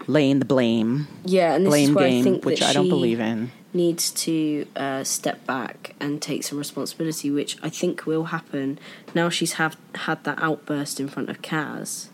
[0.08, 2.86] laying the blame, yeah, and this blame is where I game, think which I don't
[2.86, 3.52] she believe in.
[3.76, 8.78] Needs to uh, step back and take some responsibility, which I think will happen
[9.16, 9.30] now.
[9.30, 12.10] She's have had that outburst in front of Kaz.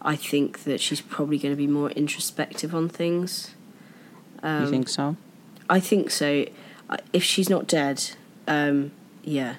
[0.00, 3.56] I think that she's probably going to be more introspective on things.
[4.42, 5.16] Um, you think so?
[5.68, 6.46] I think so.
[7.12, 8.10] If she's not dead,
[8.46, 8.92] um,
[9.24, 9.56] yeah,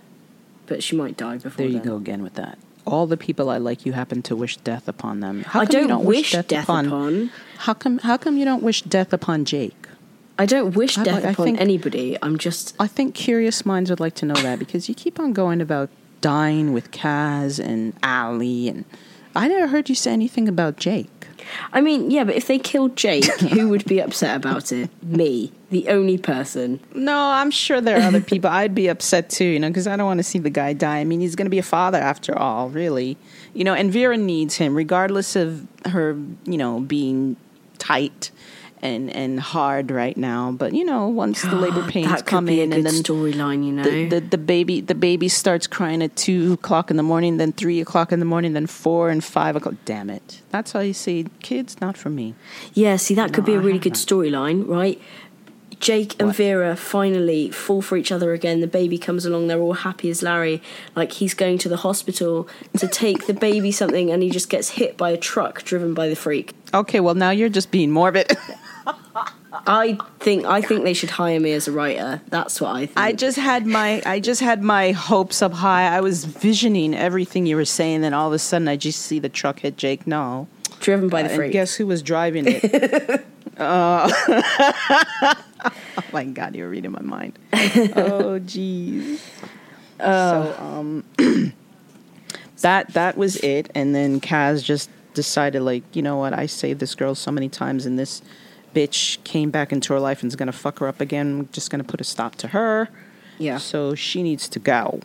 [0.68, 1.58] but she might die before.
[1.58, 1.88] There you then.
[1.88, 2.58] go again with that.
[2.86, 5.44] All the people I like, you happen to wish death upon them.
[5.44, 7.30] How I come you don't, wish death, upon.
[7.58, 7.98] How come?
[8.00, 9.79] How come you don't wish death upon Jake?
[10.40, 12.18] I don't wish death I upon think- anybody.
[12.22, 12.74] I'm just.
[12.80, 15.90] I think curious minds would like to know that because you keep on going about
[16.22, 18.86] dying with Kaz and Allie, and
[19.36, 21.10] I never heard you say anything about Jake.
[21.74, 24.90] I mean, yeah, but if they killed Jake, who would be upset about it?
[25.04, 26.80] Me, the only person.
[26.94, 28.50] No, I'm sure there are other people.
[28.50, 31.00] I'd be upset too, you know, because I don't want to see the guy die.
[31.00, 33.18] I mean, he's going to be a father after all, really.
[33.54, 37.36] You know, and Vera needs him, regardless of her, you know, being
[37.80, 38.30] tight
[38.82, 40.52] and and hard right now.
[40.52, 43.84] But you know, once the labor pains come in, and then storyline, you know.
[43.84, 47.52] the, the the baby the baby starts crying at two o'clock in the morning, then
[47.54, 49.76] three o'clock in the morning, then four and five o'clock.
[49.86, 50.42] Damn it!
[50.50, 51.80] That's how you see kids.
[51.82, 52.36] Not for me.
[52.74, 55.02] yeah, see, that could No, be a really good storyline, right?
[55.80, 56.36] Jake and What?
[56.36, 58.60] Vera finally fall for each other again.
[58.60, 59.48] The baby comes along.
[59.48, 60.62] They're all happy as Larry.
[60.96, 64.72] Like he's going to the hospital to take the baby something, and he just gets
[64.72, 66.54] hit by a truck driven by the freak.
[66.74, 68.32] Okay, well now you're just being morbid.
[69.66, 72.22] I think I think they should hire me as a writer.
[72.28, 72.98] That's what I think.
[72.98, 75.96] I just had my I just had my hopes up high.
[75.96, 79.20] I was visioning everything you were saying, then all of a sudden I just see
[79.20, 80.06] the truck hit Jake.
[80.06, 80.48] No,
[80.80, 83.26] driven by the and guess who was driving it?
[83.58, 84.10] uh,
[85.66, 85.74] oh
[86.14, 87.38] my God, you're reading my mind.
[87.54, 89.20] Oh, jeez.
[90.00, 91.04] So um,
[92.62, 96.34] that that was it, and then Kaz just decided, like, you know what?
[96.34, 98.22] I saved this girl so many times, and this
[98.74, 101.40] bitch came back into her life and is gonna fuck her up again.
[101.40, 102.90] I'm just gonna put a stop to her.
[103.38, 103.58] yeah.
[103.58, 105.02] So she needs to go.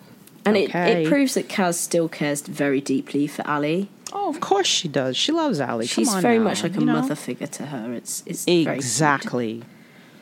[0.47, 3.89] And it, it proves that Kaz still cares very deeply for Allie.
[4.15, 5.17] Oh, of course she does.
[5.17, 5.59] She loves.
[5.59, 6.93] Come She's very now, much like a know?
[6.93, 7.93] mother figure to her.
[7.93, 8.47] It's it's.
[8.47, 9.62] Exactly.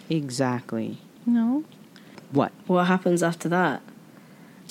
[0.08, 0.98] Exactly.
[1.26, 1.64] You know
[2.30, 2.52] what?
[2.66, 3.82] What happens after that?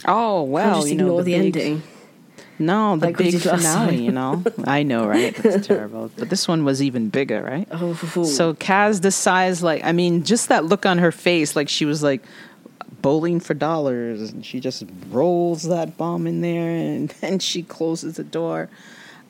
[0.05, 1.83] Oh well, just you know ignore the, the, big, ending.
[2.57, 4.03] No, the like big finale.
[4.03, 5.35] You know, I know, right?
[5.35, 6.11] That's terrible.
[6.17, 7.67] But this one was even bigger, right?
[7.71, 7.93] Oh,
[8.23, 12.03] So Kaz decides, like, I mean, just that look on her face, like she was
[12.03, 12.23] like
[13.01, 18.15] bowling for dollars, and she just rolls that bomb in there, and then she closes
[18.15, 18.69] the door.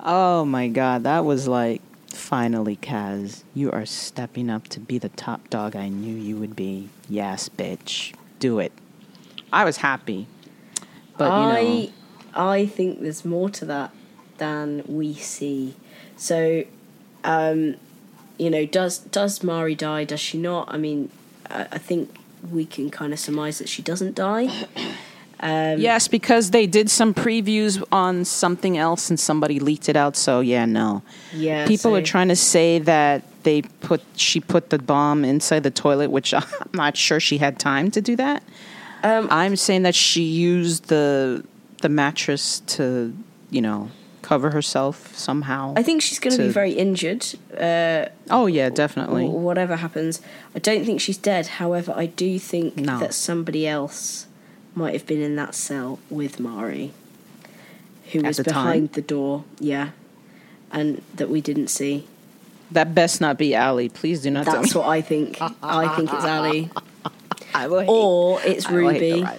[0.04, 5.10] Oh my God, that was like, finally, Kaz, you are stepping up to be the
[5.10, 6.89] top dog I knew you would be.
[7.08, 8.72] Yes, bitch, do it.
[9.54, 10.28] I was happy,
[11.18, 11.89] but you I know,
[12.34, 13.91] I think there's more to that
[14.38, 15.76] than we see.
[16.18, 16.64] So,
[17.24, 17.76] um,
[18.39, 20.06] you know, does does Marie die?
[20.06, 20.74] Does she not?
[20.74, 21.12] I mean,
[21.49, 22.18] I, I think
[22.49, 24.49] we can kind of surmise that she doesn't die.
[25.42, 30.16] Um, Yes, because they did some previews on something else and somebody leaked it out.
[30.16, 31.02] So yeah, no.
[31.34, 35.72] Yeah, People are trying to say that they put she put the bomb inside the
[35.72, 38.44] toilet, which I'm not sure she had time to do that.
[39.04, 41.44] Um, I'm saying that she used the
[41.82, 43.12] the mattress to,
[43.50, 43.89] you know,
[44.22, 45.74] cover herself somehow.
[45.76, 47.26] I think she's going to be very injured.
[47.60, 49.26] Uh, oh yeah, definitely.
[49.28, 50.22] whatever happens.
[50.56, 51.48] I don't think she's dead.
[51.48, 53.00] However, I do think No.
[53.00, 54.28] that somebody else
[54.76, 56.91] might have been in that cell with Marie,
[58.11, 58.53] who At was the time?
[58.53, 59.43] behind the door.
[59.59, 59.89] Yeah,
[60.72, 62.07] and that we didn't see.
[62.72, 63.89] That best not be Allie.
[63.89, 64.61] Please do not tell me.
[64.61, 65.38] That's what I think.
[65.61, 66.69] I think it's Allie,
[67.53, 69.30] I will hate- or it's I will hate the Ruby.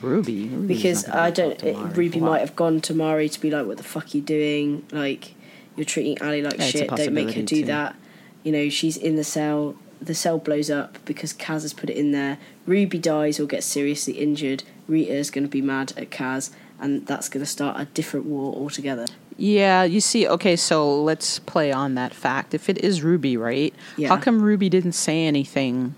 [0.00, 1.62] Ruby, Ruby's Because I don't.
[1.62, 4.22] It, Ruby might have gone to Marie to be like, "What the fuck are you
[4.22, 4.86] doing?
[4.92, 5.34] Like,
[5.76, 6.88] you're treating Allie like Yeah, shit.
[6.88, 7.64] Don't make her do too.
[7.66, 7.96] that."
[8.42, 9.74] You know, she's in the cell.
[10.02, 12.38] The cell blows up because Kaz has put it in there.
[12.66, 14.62] Ruby dies or gets seriously injured.
[14.88, 18.54] Rita's going to be mad at Kaz, and that's going to start a different war
[18.54, 19.06] altogether.
[19.36, 22.54] Yeah, you see, okay, so let's play on that fact.
[22.54, 23.74] If it is Ruby, right?
[23.96, 24.08] Yeah.
[24.08, 25.94] How come Ruby didn't say anything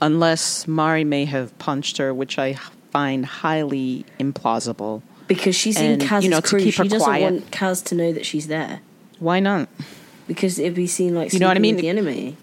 [0.00, 2.54] unless Marie may have punched her, which I
[2.90, 5.02] find highly implausible.
[5.26, 6.60] Because she's And, in Kaz's you know, to crew.
[6.70, 7.22] she doesn't quiet.
[7.32, 8.80] want Kaz to know that she's there.
[9.18, 9.68] Why not?
[10.26, 11.76] Because it'd be seen like You know what I mean?
[11.76, 12.36] the enemy.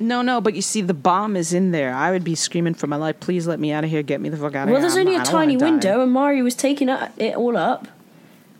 [0.00, 1.92] No, no, but you see, the bomb is in there.
[1.92, 3.18] I would be screaming for my life.
[3.18, 4.02] Please let me out of here.
[4.02, 4.82] Get me the fuck out of Well, here.
[4.82, 5.64] there's I'm only a I tiny die.
[5.70, 7.88] window, and Marie was taking it all up.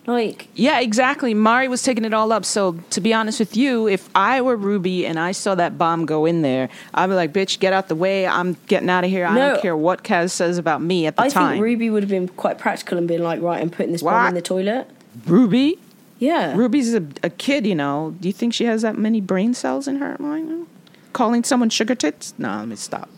[0.06, 1.34] Like, Yeah, exactly.
[1.34, 2.44] Marie was taking it all up.
[2.46, 6.06] So to be honest with you, if I were Ruby and I saw that bomb
[6.06, 8.26] go in there, I'd be like, "Bitch, get out the way!
[8.26, 9.26] I'm getting out of here.
[9.26, 12.02] I don't care what Kaz says about me at the I time." think Ruby would
[12.02, 14.88] have been quite practical and been like, right, I'm putting this bomb in the toilet.
[15.26, 15.78] Ruby,
[16.18, 16.56] Yeah.
[16.56, 17.66] Ruby's a, a kid.
[17.66, 18.14] You know.
[18.18, 20.66] Do you think she has that many brain cells in her mind?
[21.12, 22.34] Calling someone sugar tits?
[22.38, 23.08] No, let me stop.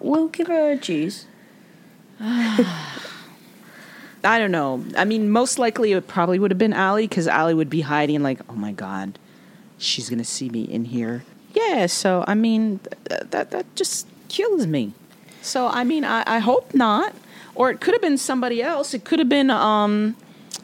[0.00, 1.26] We'll give her a juice.
[2.20, 4.84] I don't know.
[4.96, 8.22] I mean, most likely it probably would have been Allie because Allie would be hiding,
[8.22, 9.18] like, oh my god,
[9.78, 11.24] she's gonna see me in here.
[11.54, 11.86] Yeah.
[11.86, 14.92] So I mean, th- that that just kills me.
[15.42, 17.14] So I mean, I, I hope not.
[17.54, 18.94] Or it could have been somebody else.
[18.94, 20.16] It could have been um,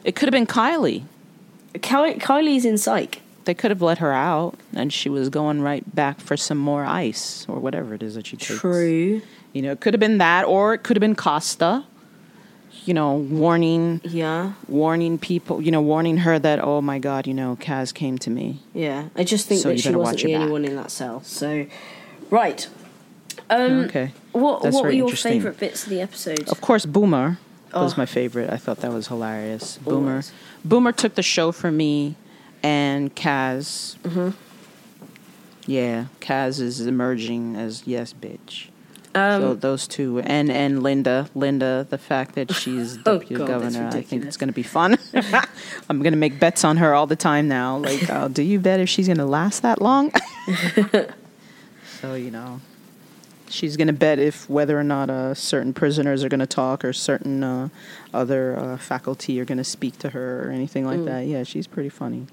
[0.03, 1.03] it could have been Kylie.
[1.73, 3.21] Ky- Kylie's in psych.
[3.47, 6.83] They could have let her out, and she was going right back for some more
[6.83, 8.59] ice or whatever it is that she takes.
[8.59, 9.21] True.
[9.53, 11.85] You know, it could have been that, or it could have been Costa.
[12.85, 14.51] You know, warning Yeah.
[14.67, 18.29] warning people, you know, warning her that, oh my God, you know, Kaz came to
[18.29, 18.59] me.
[18.73, 19.05] Yeah.
[19.15, 21.21] I just think So that she wasn't the only one in that cell.
[21.23, 21.65] So,
[22.29, 22.67] right.
[23.49, 24.11] Um, okay.
[24.33, 26.47] What That's What were your favourite bits of the episode?
[26.49, 27.39] Of course, Boomer
[27.73, 27.95] was Oh.
[27.97, 28.49] my favorite.
[28.51, 29.79] I thought that was hilarious.
[29.83, 30.09] Boomer.
[30.11, 30.31] Always.
[30.65, 32.15] Boomer took the show for me
[32.63, 33.97] and Kaz.
[33.99, 34.29] Mm-hmm.
[35.65, 38.67] Yeah, Kaz is emerging as yes, bitch.
[39.15, 43.89] Um, so those two, and and Linda, Linda, the fact that she's Oh, God, governor,
[43.91, 44.97] I think it's going to be fun.
[45.89, 47.77] I'm going to make bets on her all the time now.
[47.77, 50.11] Like, uh, do you bet if she's going to last that long?
[51.99, 52.61] so you know,
[53.49, 56.85] she's going to bet if whether or not uh, certain prisoners are going to talk
[56.85, 57.69] or certain uh,
[58.13, 61.25] other uh, faculty are going to speak to her or anything like that.
[61.25, 62.27] Yeah, she's pretty funny.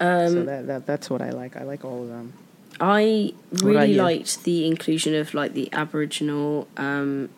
[0.00, 0.06] So
[0.40, 1.56] um, that, that that's what I like.
[1.56, 2.32] I like all of them.
[2.80, 7.28] I really liked the inclusion of like the Aboriginal, um,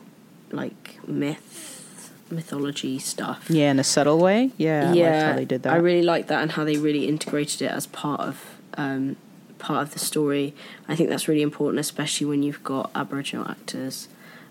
[0.52, 3.46] like myth, mythology stuff.
[3.50, 4.52] Yeah, in a subtle way.
[4.56, 5.72] Yeah, I liked how they did that.
[5.72, 9.16] I really liked that and how they really integrated it as part of um,
[9.58, 10.54] part of the story.
[10.88, 14.06] I think that's really important, especially when you've got Aboriginal actors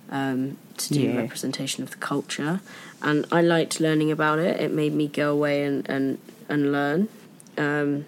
[0.09, 1.15] um, to do Yeah.
[1.17, 2.59] representation of the culture.
[3.01, 4.59] And I liked learning about it.
[4.59, 6.17] It made me go away and and
[6.49, 7.07] and learn.
[7.61, 8.05] Um,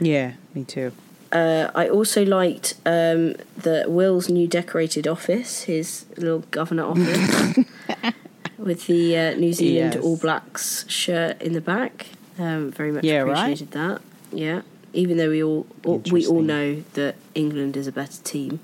[0.00, 0.92] yeah, me too.
[1.32, 7.58] uh, I also liked um, the Will's new decorated office, his little governor office,
[8.58, 10.04] with the uh, New Zealand Yes.
[10.04, 12.06] All Blacks shirt in the back.
[12.38, 13.32] Um, very much Yeah, right?
[13.38, 14.00] appreciated that.
[14.32, 14.62] Yeah,
[14.92, 18.60] even though we all, all we all know that England is a better team.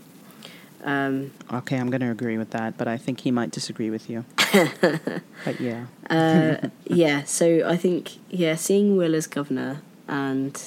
[0.85, 4.09] Um, Okay, I'm going to agree with that, but I think he might disagree with
[4.11, 4.25] you.
[5.45, 5.87] but yeah.
[6.11, 10.61] uh, yeah, so I think yeah, seeing Will as governor and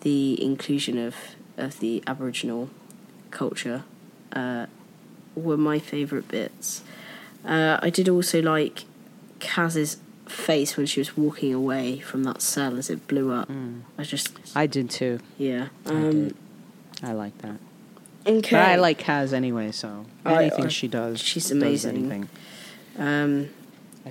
[0.00, 1.14] the inclusion of
[1.56, 2.68] of the Aboriginal
[3.30, 3.84] culture
[4.32, 4.66] uh,
[5.36, 6.82] were my favourite bits.
[7.44, 8.84] Uh, I did also like
[9.38, 13.48] Kaz's face when she was walking away from that cell as it blew up.
[13.98, 15.20] I just I did too.
[15.38, 15.68] yeah.
[15.86, 16.36] I Um, did.
[17.02, 17.56] I like that.
[18.26, 18.56] okay.
[18.56, 21.96] But I like Kaz anyway, so I- anything I- she does, she's does amazing.
[21.96, 22.28] anything.
[22.98, 23.50] Um,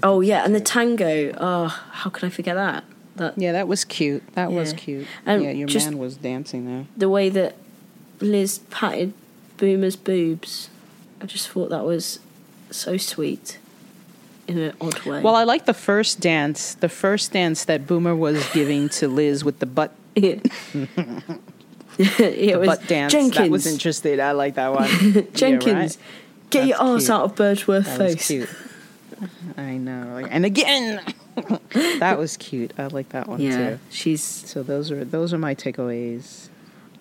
[0.03, 1.33] oh yeah, and the tango.
[1.37, 2.83] Oh, how could I forget that?
[3.17, 4.23] That Yeah, that was cute.
[4.35, 5.07] That was cute.
[5.25, 6.85] Um, yeah, your man was dancing there.
[6.97, 7.55] the way that
[8.19, 9.13] Liz patted
[9.57, 10.69] Boomer's boobs.
[11.21, 12.19] I just thought that was
[12.71, 13.59] so sweet
[14.47, 15.21] in an odd way.
[15.21, 16.73] Well, I like the first dance.
[16.75, 20.35] The first dance that Boomer was giving to Liz with the butt, yeah.
[21.97, 23.13] it was butt dance.
[23.13, 23.37] Jenkins.
[23.37, 24.19] That was interesting.
[24.19, 24.89] I like that one.
[25.01, 25.97] Yeah, Jenkins, right?
[26.49, 27.11] get your That's arse cute.
[27.11, 28.27] out of Birchworth That was face.
[28.27, 28.49] cute.
[29.57, 30.11] I know.
[30.21, 31.01] Like, and again,
[31.99, 32.73] that was cute.
[32.77, 33.79] I like that one Yeah, too.
[33.89, 36.49] she's So those are those are my takeaways.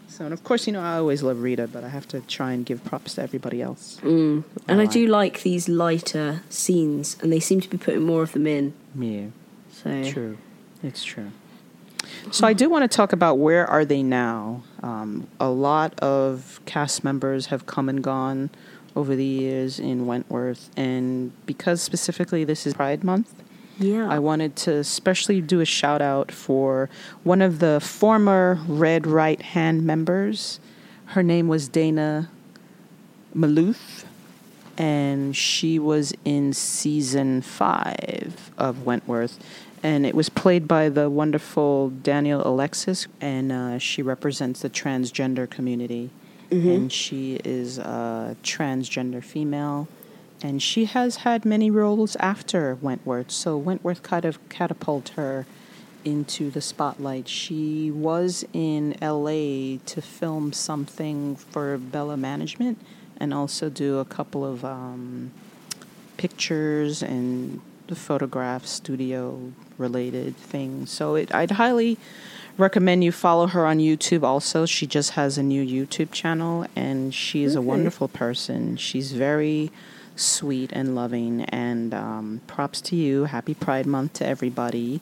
[0.08, 2.52] So and of course, you know I always love Rita, but I have to try
[2.52, 3.98] and give props to everybody else.
[4.02, 4.44] mm.
[4.68, 4.90] and I Alright.
[4.90, 8.74] do like these lighter scenes, and they seem to be putting more of them in.
[8.98, 9.26] Yeah,
[9.72, 10.38] So true.
[10.82, 11.30] It's true.
[12.30, 14.64] So I do want to talk about where are they now.
[14.82, 18.50] Um, a lot of cast members have come and gone
[18.94, 23.41] over the years in Wentworth, and because specifically this is Pride Month,
[23.82, 26.88] yeah, I wanted to especially do a shout out for
[27.24, 30.60] one of the former Red Right Hand members.
[31.06, 32.30] Her name was Dana
[33.34, 34.04] Maluth,
[34.78, 39.38] and she was in season five of Wentworth.
[39.84, 45.50] and it was played by the wonderful Daniel Alexis, and uh, she represents the transgender
[45.50, 46.08] community,
[46.50, 49.88] and she is a transgender female,
[50.42, 53.30] and she has had many roles after Wentworth.
[53.30, 55.46] So Wentworth kind of catapulted her
[56.04, 57.28] into the spotlight.
[57.28, 59.78] She was in L.A.
[59.78, 62.78] to film something for Bella Management,
[63.18, 65.30] and also do a couple of um,
[66.16, 70.90] pictures and the photograph studio related things.
[70.90, 71.98] So it, I'd highly
[72.58, 74.66] recommend you follow her on YouTube also.
[74.66, 78.76] She just has a new YouTube channel and she she's a wonderful person.
[78.76, 79.70] She's very
[80.16, 83.24] sweet and loving and um, props to you.
[83.24, 85.00] Happy Pride Month to everybody.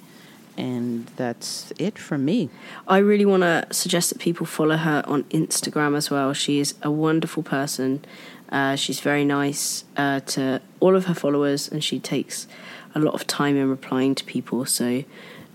[0.56, 2.50] And that's it from me.
[2.86, 6.32] I really want to suggest that people follow her on Instagram as well.
[6.34, 8.04] She is a wonderful person.
[8.50, 12.46] Uh, she's very nice uh, to all of her followers, and she takes
[12.94, 14.66] a lot of time in replying to people.
[14.66, 15.04] So,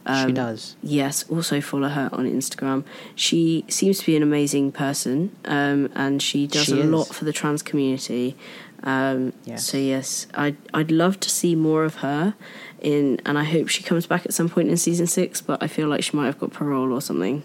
[0.06, 0.76] um, she does.
[0.82, 2.84] Yes, also follow her on Instagram.
[3.14, 6.86] She seems to be an amazing person, um, and she does She a is.
[6.86, 8.36] lot for the trans community.
[8.86, 9.66] Um, Yes.
[9.66, 12.36] So yes, I'd I'd love to see more of her
[12.82, 15.42] in, and I hope she comes back at some point in season six.
[15.42, 17.44] But I feel like she might have got parole or something.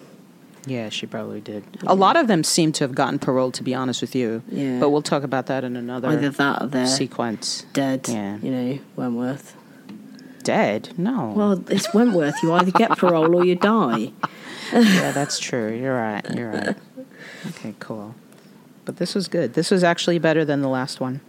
[0.67, 1.65] Yeah, she probably did.
[1.87, 4.43] A lot of them seem to have gotten parole, to be honest with you.
[4.51, 4.79] Yeah.
[4.79, 7.65] But we'll talk about that in another Either that or they're sequence.
[7.73, 8.07] dead.
[8.07, 8.37] Yeah.
[8.43, 9.57] You know, Wentworth.
[10.43, 10.91] Dead?
[10.99, 11.33] No.
[11.35, 12.35] Well, it's Wentworth.
[12.43, 14.13] You either get parole or you die.
[14.73, 15.73] yeah, that's true.
[15.73, 16.25] You're right.
[16.35, 16.77] You're right.
[17.49, 18.15] Okay, cool.
[18.85, 19.55] But this was good.
[19.55, 21.21] This was actually better than the last one.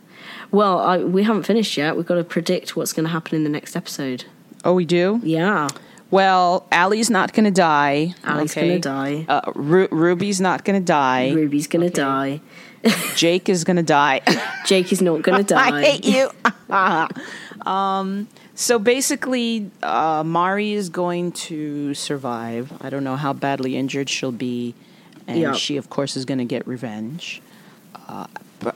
[0.51, 1.95] Well, I, we haven't finished yet.
[1.95, 4.25] We've got to predict what's going to happen in the next episode.
[4.65, 5.19] Oh, we do?
[5.23, 5.69] Yeah.
[6.11, 8.13] Well, Allie's not going to die.
[8.25, 8.67] Allie's okay?
[8.67, 9.25] going to die.
[9.29, 11.31] Uh, Ru- Ruby's not going to die.
[11.31, 12.41] Ruby's going to die.
[13.15, 14.19] Jake is going to die.
[14.65, 15.77] Jake is not going to die.
[15.77, 16.29] I hate you.
[17.65, 22.73] um, so basically, uh, Marie is going to survive.
[22.81, 24.75] I don't know how badly injured she'll be,
[25.27, 25.53] and Yeah.
[25.53, 27.41] she, of course, is going to get revenge.
[28.07, 28.27] Uh,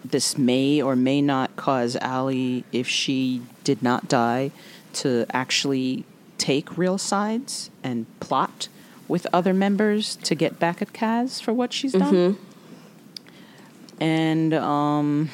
[0.03, 4.51] this may or may not cause Allie, if she did not die,
[4.93, 6.05] to actually
[6.38, 8.67] take real sides and plot
[9.07, 12.13] with other members to get back at Kaz for what she's done.
[12.13, 14.03] Mm-hmm.
[14.03, 15.29] And um,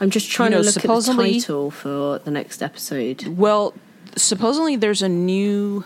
[0.00, 3.26] I'm just trying You know, to look at the title for the next episode.
[3.26, 3.74] Well,
[4.16, 5.84] supposedly there's a new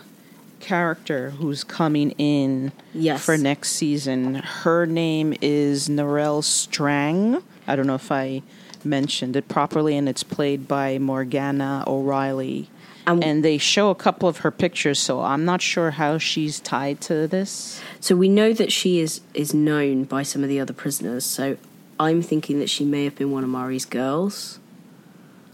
[0.63, 3.23] character who's coming in Yes.
[3.23, 4.35] for next season.
[4.35, 7.43] Her name is Narelle Strang.
[7.67, 8.41] I don't know if I
[8.83, 12.69] mentioned it properly, and it's played by Morgana O'Reilly.
[13.05, 16.61] And- and they show a couple of her pictures, so I'm not sure how she's
[16.61, 17.81] tied to this.
[17.99, 21.25] So we know that she is is known by some of the other prisoners.
[21.25, 21.57] So
[21.99, 24.59] I'm thinking that she may have been one of Marie's girls.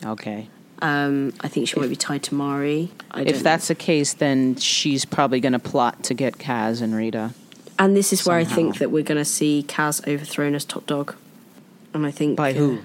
[0.06, 0.50] Okay.
[0.82, 2.92] Um, I think she might be tied to Marie.
[3.12, 6.96] I If that's the case, then she's probably going to plot to get Kaz and
[6.96, 7.34] Rita.
[7.78, 10.86] and this is where I think that we're going to see Kaz overthrown as top
[10.86, 11.16] dog.
[11.94, 12.78] And I think By who?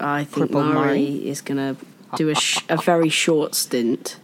[0.00, 1.28] uh, I think Crippled Marie, Marie?
[1.28, 1.76] is going to
[2.16, 4.18] do a sh- a very short stint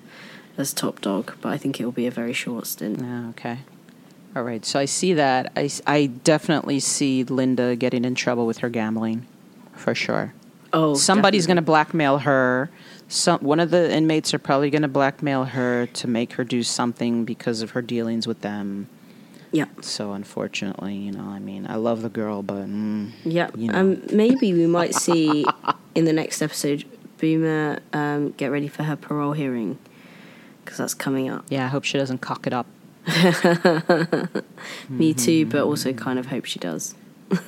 [0.58, 3.00] as top dog, but I think it will be a very short stint.
[3.00, 3.58] Yeah, okay.
[4.36, 4.64] All right.
[4.66, 5.52] So I see that.
[5.56, 9.26] I, I definitely see Linda getting in trouble with her gambling,
[9.74, 10.34] for sure.
[10.72, 12.70] Oh, Somebody's going to blackmail her.
[13.08, 16.62] Some one of the inmates are probably going to blackmail her to make her do
[16.62, 18.88] something because of her dealings with them.
[19.50, 23.50] Yeah, So unfortunately, you know, I mean, I love the girl, but mm, yeah.
[23.54, 23.78] you know.
[23.78, 25.44] Um, maybe we might see
[25.94, 26.86] in the next episode
[27.18, 29.78] Boomer um, get ready for her parole hearing
[30.64, 31.44] because that's coming up.
[31.50, 32.66] yeah, I hope she doesn't cock it up.
[34.88, 36.94] Me too, but also kind of hope she does.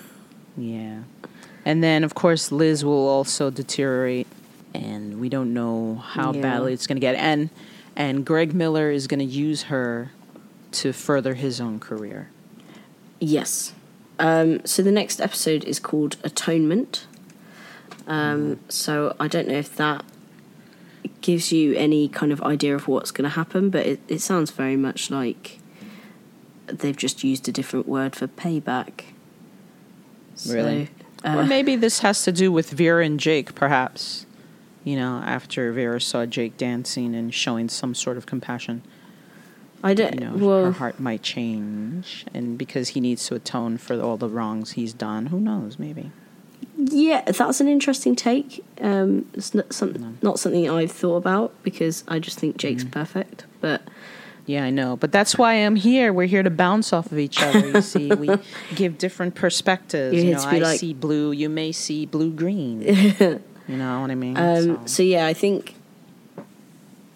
[0.56, 1.00] Yeah.
[1.64, 4.26] And then, of course, Liz will also deteriorate,
[4.74, 6.42] and we don't know how Yeah.
[6.42, 7.14] badly it's going to get.
[7.16, 7.50] And
[7.96, 10.10] and Greg Miller is going to use her
[10.72, 12.28] to further his own career.
[13.20, 13.72] Yes.
[14.18, 17.06] Um, so the next episode is called Atonement.
[18.08, 20.04] Um, so I don't know if that
[21.20, 24.50] gives you any kind of idea of what's going to happen, but it, it sounds
[24.50, 25.58] very much like
[26.66, 29.04] they've just used a different word for payback.
[30.34, 30.90] So, Really?
[31.24, 34.26] Uh, or maybe this has to do with Vera and Jake, perhaps.
[34.84, 38.82] You know, after Vera saw Jake dancing and showing some sort of compassion,
[39.82, 40.14] I don't.
[40.14, 44.16] you know, well, her heart might change, and because he needs to atone for all
[44.18, 45.78] the wrongs he's done, who knows?
[45.78, 46.12] Maybe.
[46.76, 48.62] yeah, that's an interesting take.
[48.80, 52.68] Um, it's not, some, not something I've thought about because I just think Mm-hmm.
[52.68, 53.44] Jake's perfect.
[53.62, 53.82] But
[54.46, 54.96] Yeah, I know.
[54.96, 56.12] But that's why I'm here.
[56.12, 57.66] We're here to bounce off of each other.
[57.66, 58.28] You see, we
[58.74, 60.22] give different perspectives.
[60.22, 61.32] You know, I like- see blue.
[61.32, 62.82] You may see blue green.
[62.82, 64.36] you know what I mean?
[64.36, 65.02] Um, So- so.
[65.02, 65.74] yeah, I think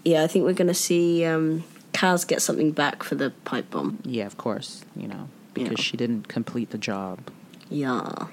[0.04, 3.70] yeah, I think we're going to see um, Kaz get something back for the pipe
[3.70, 3.98] bomb.
[4.04, 4.84] Yeah, of course.
[4.96, 5.82] You know, because Yeah.
[5.82, 7.18] she didn't complete the job.
[7.68, 8.28] Yeah.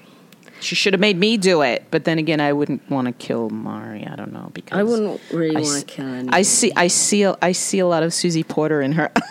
[0.60, 3.50] She should have made me do it, but then again, I wouldn't want to kill
[3.50, 4.04] Marie.
[4.04, 6.34] I don't know because I wouldn't really want to kill anyone.
[6.34, 9.12] I see, I see, I see a lot of Susie Porter in her.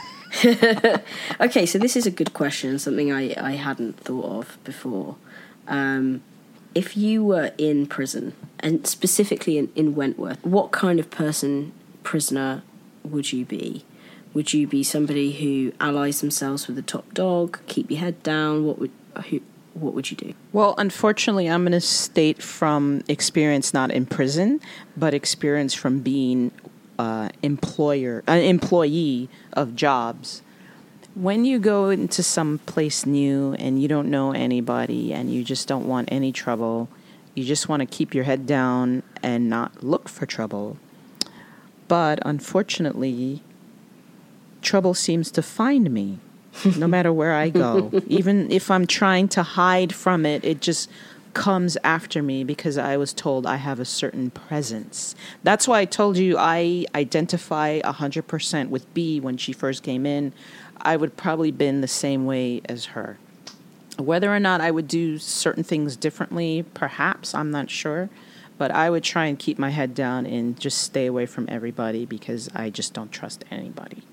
[1.40, 5.16] Okay, so this is a good question, something I, I hadn't thought of before.
[5.68, 6.22] Um,
[6.74, 11.72] if you were in prison, and specifically in, in Wentworth, what kind of person,
[12.04, 12.64] prisoner,
[13.04, 13.86] would you be?
[14.34, 18.66] Would you be somebody who allies themselves with the top dog, keep your head down?
[18.66, 18.92] What would
[19.30, 19.40] who,
[19.76, 20.34] what would you do?
[20.54, 24.62] well, unfortunately, I'm going to state from experience, not in prison,
[24.96, 26.52] but experience from being
[26.98, 30.42] uh, employer, an employee of jobs.
[31.14, 35.68] When you go into some place new and you don't know anybody and you just
[35.68, 36.90] don't want any trouble,
[37.34, 40.78] you just want to keep your head down and not look for trouble.
[41.88, 43.44] But unfortunately,
[44.62, 46.20] trouble seems to find me
[46.78, 47.92] no matter where I go.
[48.08, 50.90] Even if I'm trying to hide from it, it just
[51.36, 55.16] comes after me because I was told I have a certain presence.
[55.44, 60.34] That's why I told you I identify 100% with Bea when she first came in.
[60.82, 63.18] I would probably been the same way as her.
[63.98, 68.10] Whether or not I would do certain things differently, perhaps, I'm not sure.
[68.58, 72.06] But I would try and keep my head down and just stay away from everybody
[72.06, 74.04] because I just don't trust anybody.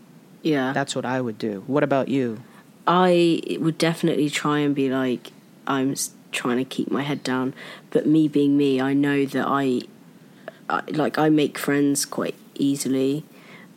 [0.43, 1.63] Yeah, That's what I would do.
[1.67, 2.43] What about you?
[2.87, 5.31] I would definitely try and be like,
[5.67, 5.95] I'm
[6.33, 7.55] trying to keep my head down.
[7.91, 9.83] But me being me, I know that I,
[10.69, 13.25] I like, I make friends quite easily.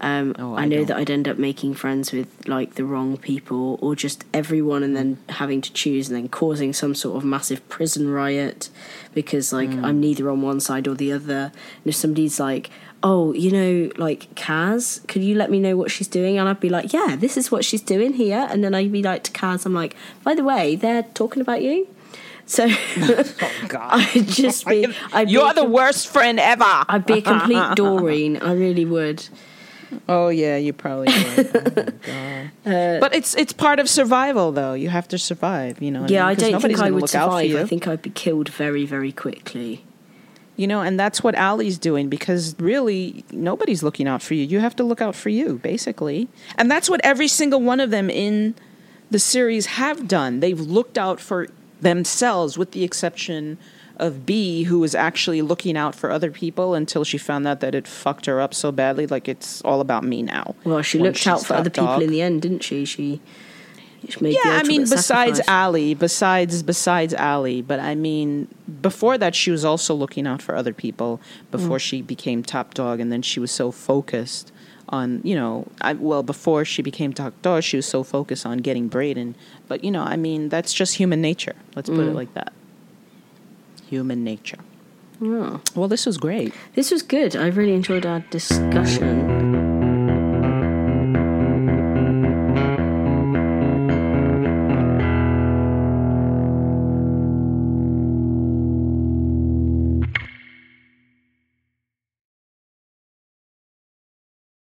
[0.02, 0.88] Um, Oh, I, I know don't.
[0.88, 4.96] that I'd end up making friends with like the wrong people or just everyone, and
[4.96, 8.70] then having to choose, and then causing some sort of massive prison riot
[9.14, 9.86] because like Mm.
[9.86, 11.52] I'm neither on one side or the other.
[11.54, 12.70] And if somebody's like,
[13.10, 16.60] "Oh, you know, like Kaz, could you let me know what she's doing?" and I'd
[16.60, 19.32] be like, "Yeah, this is what she's doing here," and then I'd be like to
[19.32, 21.88] Kaz, "I'm like, by the way, they're talking about you."
[22.48, 22.66] So
[22.98, 23.90] oh, God.
[24.16, 26.66] I'd just be, I'd You're be, the worst friend ever.
[26.94, 28.38] I'd be a complete Doreen.
[28.38, 29.20] I really would.
[30.10, 31.56] Oh yeah, you probably would.
[31.56, 32.74] oh, my God.
[32.74, 34.74] Uh, but it's it's part of survival, though.
[34.74, 35.82] You have to survive.
[35.82, 36.02] You know.
[36.02, 36.30] what Yeah, mean?
[36.30, 37.66] I 'Cause don't think I gonna would look out for survive.
[37.66, 39.84] I think I'd be killed very, very quickly.
[40.58, 44.46] You know, and that's what Allie's doing because really nobody's looking out for you.
[44.46, 46.30] You have to look out for you, basically.
[46.58, 48.56] And that's what every single one of them in
[49.12, 50.40] the series have done.
[50.40, 51.48] They've looked out for
[51.82, 53.58] themselves, with the exception
[53.98, 57.76] of Bea, who was actually looking out for other people until she found out that
[57.76, 59.08] it fucked her up so badly.
[59.08, 60.56] Like it's all about me now.
[60.64, 62.02] Well, she When looked out for other people dog.
[62.04, 62.86] in the end, didn't she?
[62.86, 63.22] She, she made the
[64.20, 65.48] Yeah, I mean, besides sacrifice.
[65.48, 68.48] Allie, besides besides Allie, but I mean,
[68.82, 71.20] before that, she was also looking out for other people
[71.52, 71.82] before mm.
[71.82, 74.52] she became top dog, and then she was so focused
[74.90, 78.60] on, you know, I, well, before she became top dog, she was so focused on
[78.60, 79.34] getting Brayden.
[79.68, 81.56] But you know, I mean, that's just human nature.
[81.76, 82.16] Let's put it mm.
[82.16, 82.54] like that.
[83.88, 84.60] Human nature.
[85.22, 85.62] Oh.
[85.76, 86.54] Well, this was great.
[86.74, 87.36] This was good.
[87.36, 89.35] I really enjoyed our discussion.